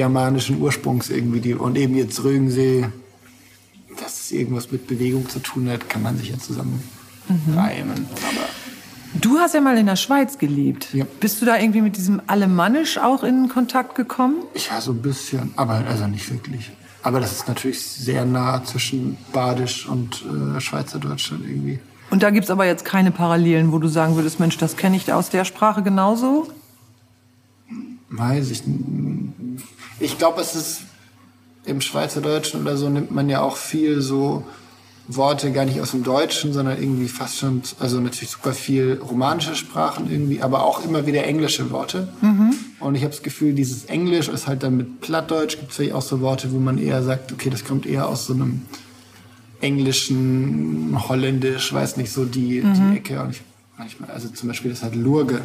germanischen 0.00 0.58
Ursprungs 0.62 1.10
irgendwie 1.10 1.40
die 1.40 1.54
und 1.54 1.76
eben 1.76 1.94
jetzt 1.94 2.24
Rögensee, 2.24 2.86
dass 4.02 4.18
es 4.20 4.32
irgendwas 4.32 4.72
mit 4.72 4.86
Bewegung 4.86 5.28
zu 5.28 5.40
tun 5.40 5.68
hat, 5.68 5.90
kann 5.90 6.02
man 6.02 6.16
sich 6.16 6.30
ja 6.30 6.38
zusammen 6.38 6.82
reimen. 7.54 8.06
Aber 8.16 8.46
Du 9.12 9.38
hast 9.38 9.52
ja 9.54 9.60
mal 9.60 9.76
in 9.76 9.84
der 9.84 9.96
Schweiz 9.96 10.38
gelebt. 10.38 10.94
Ja. 10.94 11.04
Bist 11.18 11.42
du 11.42 11.44
da 11.44 11.58
irgendwie 11.58 11.82
mit 11.82 11.98
diesem 11.98 12.22
Alemannisch 12.28 12.96
auch 12.96 13.22
in 13.24 13.50
Kontakt 13.50 13.94
gekommen? 13.94 14.36
ja, 14.54 14.80
so 14.80 14.92
ein 14.92 15.02
bisschen, 15.02 15.52
aber 15.56 15.84
also 15.86 16.06
nicht 16.06 16.30
wirklich. 16.30 16.70
Aber 17.02 17.20
das 17.20 17.32
ist 17.32 17.46
natürlich 17.46 17.82
sehr 17.82 18.24
nah 18.24 18.64
zwischen 18.64 19.18
Badisch 19.34 19.86
und 19.86 20.24
äh, 20.24 20.60
Schweizerdeutschland 20.60 21.44
irgendwie. 21.44 21.78
Und 22.10 22.22
da 22.22 22.30
gibt's 22.30 22.50
aber 22.50 22.64
jetzt 22.64 22.86
keine 22.86 23.10
Parallelen, 23.10 23.70
wo 23.72 23.78
du 23.78 23.88
sagen 23.88 24.16
würdest, 24.16 24.40
Mensch, 24.40 24.56
das 24.56 24.78
kenne 24.78 24.96
ich 24.96 25.12
aus 25.12 25.28
der 25.28 25.44
Sprache 25.44 25.82
genauso? 25.82 26.48
Weiß 28.10 28.50
ich. 28.50 28.62
Ich 30.00 30.18
glaube, 30.18 30.40
es 30.40 30.54
ist 30.54 30.80
im 31.64 31.80
Schweizerdeutschen 31.80 32.62
oder 32.62 32.76
so 32.76 32.88
nimmt 32.88 33.10
man 33.10 33.28
ja 33.28 33.42
auch 33.42 33.56
viel 33.56 34.00
so 34.00 34.44
Worte 35.06 35.52
gar 35.52 35.64
nicht 35.64 35.80
aus 35.80 35.90
dem 35.90 36.04
Deutschen, 36.04 36.52
sondern 36.52 36.80
irgendwie 36.80 37.08
fast 37.08 37.38
schon, 37.38 37.62
also 37.80 38.00
natürlich 38.00 38.30
super 38.30 38.52
viel 38.52 39.00
romanische 39.02 39.54
Sprachen 39.56 40.10
irgendwie, 40.10 40.40
aber 40.40 40.64
auch 40.64 40.84
immer 40.84 41.06
wieder 41.06 41.24
englische 41.24 41.70
Worte. 41.70 42.08
Und 42.78 42.94
ich 42.94 43.02
habe 43.02 43.10
das 43.12 43.22
Gefühl, 43.22 43.52
dieses 43.52 43.86
Englisch 43.86 44.28
ist 44.28 44.46
halt 44.46 44.62
dann 44.62 44.76
mit 44.76 45.00
Plattdeutsch 45.00 45.58
gibt 45.58 45.70
es 45.70 45.76
vielleicht 45.76 45.94
auch 45.94 46.02
so 46.02 46.20
Worte, 46.20 46.52
wo 46.52 46.58
man 46.58 46.78
eher 46.78 47.02
sagt, 47.02 47.32
okay, 47.32 47.50
das 47.50 47.64
kommt 47.64 47.86
eher 47.86 48.08
aus 48.08 48.26
so 48.26 48.34
einem 48.34 48.62
englischen, 49.60 50.96
holländisch, 51.08 51.72
weiß 51.72 51.96
nicht, 51.98 52.12
so 52.12 52.24
die, 52.24 52.62
die 52.62 52.96
Ecke. 52.96 53.20
Und 53.20 53.32
ich 53.32 53.42
manchmal, 53.76 54.10
also 54.10 54.28
zum 54.28 54.48
Beispiel 54.48 54.70
das 54.70 54.82
halt 54.82 54.94
Lurge. 54.94 55.40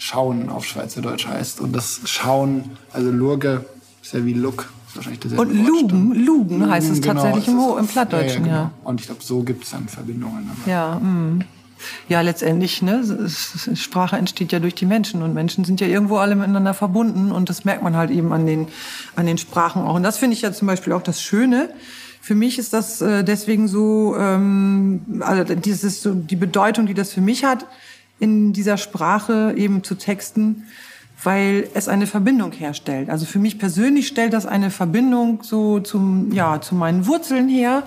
Schauen 0.00 0.48
auf 0.48 0.64
Schweizerdeutsch 0.64 1.26
heißt. 1.26 1.60
Und 1.60 1.72
das 1.76 2.00
Schauen, 2.06 2.70
also 2.90 3.10
Lurge, 3.10 3.66
ist 4.02 4.14
ja 4.14 4.24
wie 4.24 4.32
Look. 4.32 4.72
Ist 4.88 4.96
wahrscheinlich 4.96 5.20
derselbe 5.20 5.42
Und. 5.42 5.66
Lugen, 5.66 6.14
Lugen 6.14 6.70
heißt 6.70 6.90
es 6.90 7.02
Genau, 7.02 7.14
tatsächlich 7.22 7.48
im, 7.48 7.58
es 7.58 7.66
ist- 7.66 7.78
im 7.80 7.86
Plattdeutschen, 7.86 8.46
ja. 8.46 8.52
genau. 8.52 8.70
Und 8.82 9.00
ich 9.00 9.06
glaube, 9.06 9.22
so 9.22 9.42
gibt 9.42 9.64
es 9.64 9.70
dann 9.72 9.88
Verbindungen. 9.88 10.50
Ja, 10.64 10.94
mm. 10.94 11.44
ja, 12.08 12.22
letztendlich, 12.22 12.80
ne, 12.80 13.04
Sprache 13.74 14.16
entsteht 14.16 14.52
ja 14.52 14.58
durch 14.58 14.74
die 14.74 14.86
Menschen 14.86 15.22
und 15.22 15.34
Menschen 15.34 15.66
sind 15.66 15.82
ja 15.82 15.86
irgendwo 15.86 16.16
alle 16.16 16.34
miteinander 16.34 16.72
verbunden 16.72 17.30
und 17.30 17.50
das 17.50 17.66
merkt 17.66 17.82
man 17.82 17.94
halt 17.94 18.10
eben 18.10 18.32
an 18.32 18.46
den, 18.46 18.68
an 19.16 19.26
den 19.26 19.36
Sprachen 19.36 19.82
auch. 19.82 19.96
Und 19.96 20.02
das 20.02 20.16
finde 20.16 20.34
ich 20.34 20.40
ja 20.40 20.50
zum 20.50 20.66
Beispiel 20.66 20.94
auch 20.94 21.02
das 21.02 21.20
Schöne. 21.22 21.68
Für 22.22 22.34
mich 22.34 22.58
ist 22.58 22.72
das 22.72 23.02
äh, 23.02 23.22
deswegen 23.22 23.68
so, 23.68 24.16
ähm, 24.18 25.20
also 25.20 25.54
dieses 25.54 26.02
so 26.02 26.14
die 26.14 26.36
Bedeutung, 26.36 26.86
die 26.86 26.94
das 26.94 27.12
für 27.12 27.20
mich 27.20 27.44
hat, 27.44 27.66
in 28.20 28.52
dieser 28.52 28.76
Sprache 28.76 29.54
eben 29.56 29.82
zu 29.82 29.96
texten, 29.96 30.66
weil 31.22 31.68
es 31.74 31.88
eine 31.88 32.06
Verbindung 32.06 32.52
herstellt. 32.52 33.10
Also 33.10 33.26
für 33.26 33.38
mich 33.38 33.58
persönlich 33.58 34.06
stellt 34.06 34.32
das 34.32 34.46
eine 34.46 34.70
Verbindung 34.70 35.42
so 35.42 35.80
zum, 35.80 36.32
ja, 36.32 36.60
zu 36.60 36.74
meinen 36.74 37.06
Wurzeln 37.06 37.48
her. 37.48 37.82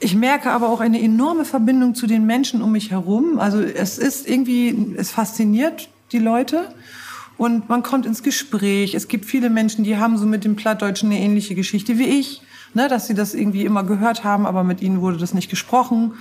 Ich 0.00 0.14
merke 0.14 0.50
aber 0.50 0.68
auch 0.68 0.80
eine 0.80 1.00
enorme 1.00 1.44
Verbindung 1.44 1.94
zu 1.94 2.06
den 2.06 2.24
Menschen 2.24 2.62
um 2.62 2.72
mich 2.72 2.90
herum. 2.90 3.38
Also 3.38 3.60
es 3.60 3.98
ist 3.98 4.28
irgendwie, 4.28 4.94
es 4.96 5.10
fasziniert 5.10 5.88
die 6.12 6.18
Leute 6.18 6.72
und 7.36 7.68
man 7.68 7.82
kommt 7.82 8.06
ins 8.06 8.22
Gespräch. 8.22 8.94
Es 8.94 9.08
gibt 9.08 9.24
viele 9.24 9.50
Menschen, 9.50 9.84
die 9.84 9.96
haben 9.96 10.16
so 10.18 10.26
mit 10.26 10.44
dem 10.44 10.56
Plattdeutschen 10.56 11.10
eine 11.10 11.20
ähnliche 11.20 11.54
Geschichte 11.54 11.98
wie 11.98 12.06
ich, 12.06 12.42
ne, 12.74 12.88
dass 12.88 13.06
sie 13.06 13.14
das 13.14 13.34
irgendwie 13.34 13.64
immer 13.64 13.84
gehört 13.84 14.24
haben, 14.24 14.46
aber 14.46 14.64
mit 14.64 14.82
ihnen 14.82 15.00
wurde 15.00 15.18
das 15.18 15.34
nicht 15.34 15.50
gesprochen. 15.50 16.14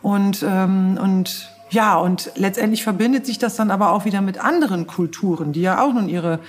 Und, 0.00 0.44
ähm, 0.46 0.98
und 1.02 1.50
ja, 1.70 1.96
und 1.96 2.30
letztendlich 2.34 2.82
verbindet 2.82 3.26
sich 3.26 3.38
das 3.38 3.56
dann 3.56 3.70
aber 3.70 3.92
auch 3.92 4.04
wieder 4.04 4.20
mit 4.20 4.42
anderen 4.42 4.86
Kulturen, 4.86 5.52
die 5.52 5.60
ja 5.60 5.82
auch 5.82 5.92
nun 5.92 6.08
ihre 6.08 6.40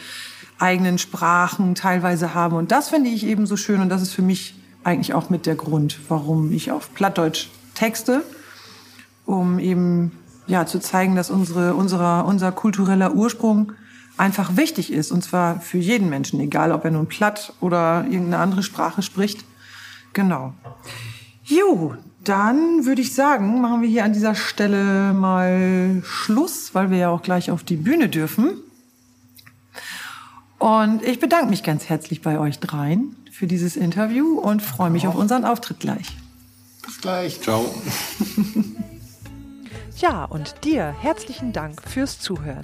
eigenen 0.60 0.98
Sprachen 0.98 1.76
teilweise 1.76 2.34
haben. 2.34 2.56
Und 2.56 2.72
das 2.72 2.90
finde 2.90 3.10
ich 3.10 3.26
eben 3.26 3.46
so 3.46 3.58
schön 3.58 3.82
und 3.82 3.90
das 3.90 4.02
ist 4.02 4.14
für 4.14 4.22
mich 4.22 4.56
eigentlich 4.84 5.14
auch 5.14 5.30
mit 5.30 5.46
der 5.46 5.56
Grund, 5.56 6.00
warum 6.10 6.52
ich 6.52 6.72
auf 6.72 6.94
Plattdeutsch 6.94 7.50
texte, 7.76 8.24
um 9.26 9.60
eben 9.60 10.12
ja 10.48 10.66
zu 10.66 10.80
zeigen, 10.80 11.16
dass 11.16 11.30
unsere, 11.30 11.76
unserer, 11.76 12.26
unser 12.26 12.52
kultureller 12.52 13.14
Ursprung 13.14 13.74
einfach 14.18 14.58
wichtig 14.58 14.92
ist 14.92 15.12
und 15.12 15.24
zwar 15.24 15.62
für 15.62 15.78
jeden 15.78 16.10
Menschen, 16.10 16.40
egal 16.40 16.72
ob 16.72 16.84
er 16.84 16.92
nun 16.92 17.08
Platt 17.08 17.54
oder 17.62 18.04
irgendeine 18.04 18.40
andere 18.40 18.64
Sprache 18.64 19.02
spricht. 19.02 19.46
Genau. 20.14 20.54
Jo, 21.44 21.96
dann 22.24 22.86
würde 22.86 23.02
ich 23.02 23.16
sagen, 23.16 23.62
machen 23.62 23.82
wir 23.82 23.90
hier 23.90 24.04
an 24.04 24.14
dieser 24.14 24.36
Stelle 24.36 25.14
mal 25.14 26.02
Schluss, 26.06 26.76
weil 26.76 26.92
wir 26.92 26.98
ja 26.98 27.10
auch 27.10 27.22
gleich 27.22 27.52
auf 27.52 27.64
die 27.64 27.78
Bühne 27.78 28.10
dürfen. 28.10 28.58
Und 30.58 31.04
ich 31.04 31.20
bedanke 31.20 31.50
mich 31.50 31.64
ganz 31.64 31.88
herzlich 31.88 32.22
bei 32.22 32.38
euch 32.38 32.60
dreien 32.60 33.16
für 33.32 33.48
dieses 33.48 33.78
Interview 33.78 34.38
und 34.38 34.62
freue 34.62 34.90
mich 34.90 35.08
auf 35.08 35.16
unseren 35.16 35.46
Auftritt 35.46 35.80
gleich. 35.80 36.08
bis 36.86 37.00
gleich. 37.00 37.42
Ciao. 37.42 37.66
Ja, 40.00 40.24
und 40.24 40.64
dir 40.64 40.96
herzlichen 40.98 41.52
Dank 41.52 41.82
fürs 41.82 42.22
Zuhören. 42.22 42.64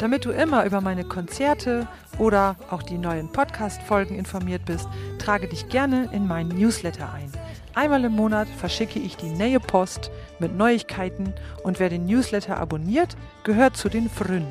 Damit 0.00 0.24
du 0.24 0.30
immer 0.30 0.64
über 0.64 0.80
meine 0.80 1.04
Konzerte 1.04 1.86
oder 2.18 2.56
auch 2.70 2.82
die 2.82 2.98
neuen 2.98 3.30
Podcast-Folgen 3.30 4.16
informiert 4.16 4.64
bist, 4.64 4.88
trage 5.18 5.46
dich 5.46 5.68
gerne 5.68 6.10
in 6.12 6.26
meinen 6.26 6.48
Newsletter 6.48 7.12
ein. 7.12 7.30
Einmal 7.74 8.04
im 8.04 8.12
Monat 8.12 8.48
verschicke 8.48 8.98
ich 8.98 9.16
die 9.16 9.30
neue 9.30 9.60
Post 9.60 10.10
mit 10.38 10.56
Neuigkeiten 10.56 11.32
und 11.62 11.80
wer 11.80 11.88
den 11.88 12.06
Newsletter 12.06 12.58
abonniert, 12.58 13.16
gehört 13.44 13.76
zu 13.76 13.88
den 13.88 14.10
Frünen 14.10 14.46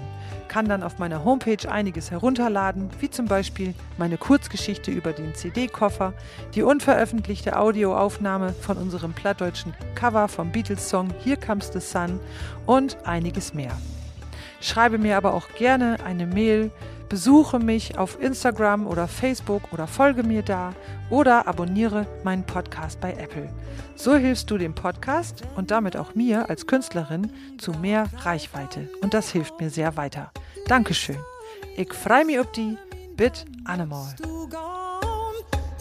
kann 0.52 0.68
dann 0.68 0.84
auf 0.84 1.00
meiner 1.00 1.24
Homepage 1.24 1.72
einiges 1.72 2.12
herunterladen, 2.12 2.90
wie 3.00 3.10
zum 3.10 3.26
Beispiel 3.26 3.74
meine 3.98 4.18
Kurzgeschichte 4.18 4.92
über 4.92 5.14
den 5.14 5.34
CD-Koffer, 5.34 6.14
die 6.56 6.64
unveröffentlichte 6.64 7.58
Audioaufnahme 7.58 8.52
von 8.52 8.76
unserem 8.76 9.14
plattdeutschen 9.14 9.74
Cover 9.96 10.28
vom 10.28 10.52
Beatles-Song 10.52 11.08
Here 11.24 11.38
Comes 11.38 11.72
the 11.72 11.80
Sun 11.80 12.20
und 12.66 12.98
einiges 13.06 13.54
mehr. 13.54 13.72
Schreibe 14.60 14.98
mir 14.98 15.16
aber 15.16 15.34
auch 15.34 15.48
gerne 15.58 15.96
eine 16.04 16.28
Mail, 16.28 16.70
besuche 17.12 17.60
mich 17.60 17.98
auf 17.98 18.22
Instagram 18.22 18.88
oder 18.88 19.06
Facebook 19.06 19.74
oder 19.74 19.86
folge 19.86 20.24
mir 20.24 20.44
da 20.44 20.74
oder 21.10 21.46
abonniere 21.46 22.08
meinen 22.24 22.46
Podcast 22.46 23.02
bei 23.02 23.12
Apple. 23.12 23.50
So 23.98 24.16
hilfst 24.16 24.50
du 24.50 24.58
dem 24.58 24.74
Podcast 24.74 25.44
und 25.58 25.72
damit 25.72 25.98
auch 25.98 26.16
mir 26.16 26.50
als 26.50 26.68
Künstlerin 26.68 27.30
zu 27.58 27.74
mehr 27.74 28.06
Reichweite 28.20 28.88
und 29.02 29.14
das 29.14 29.30
hilft 29.30 29.60
mir 29.60 29.70
sehr 29.70 29.98
weiter. 29.98 30.32
Dankeschön. 30.68 31.18
Ich 31.76 31.94
freue 31.94 32.24
mich 32.24 32.40
auf 32.40 32.50
die 32.54 32.78
Bit 33.18 33.46
Animal. 33.66 34.16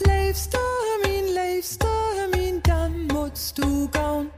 Leefst 0.05 0.53
du 0.53 0.59
min, 1.05 1.33
leefst 1.33 1.81
du 1.81 2.37
min, 2.37 2.61
du 3.55 3.89
gone. 3.91 4.31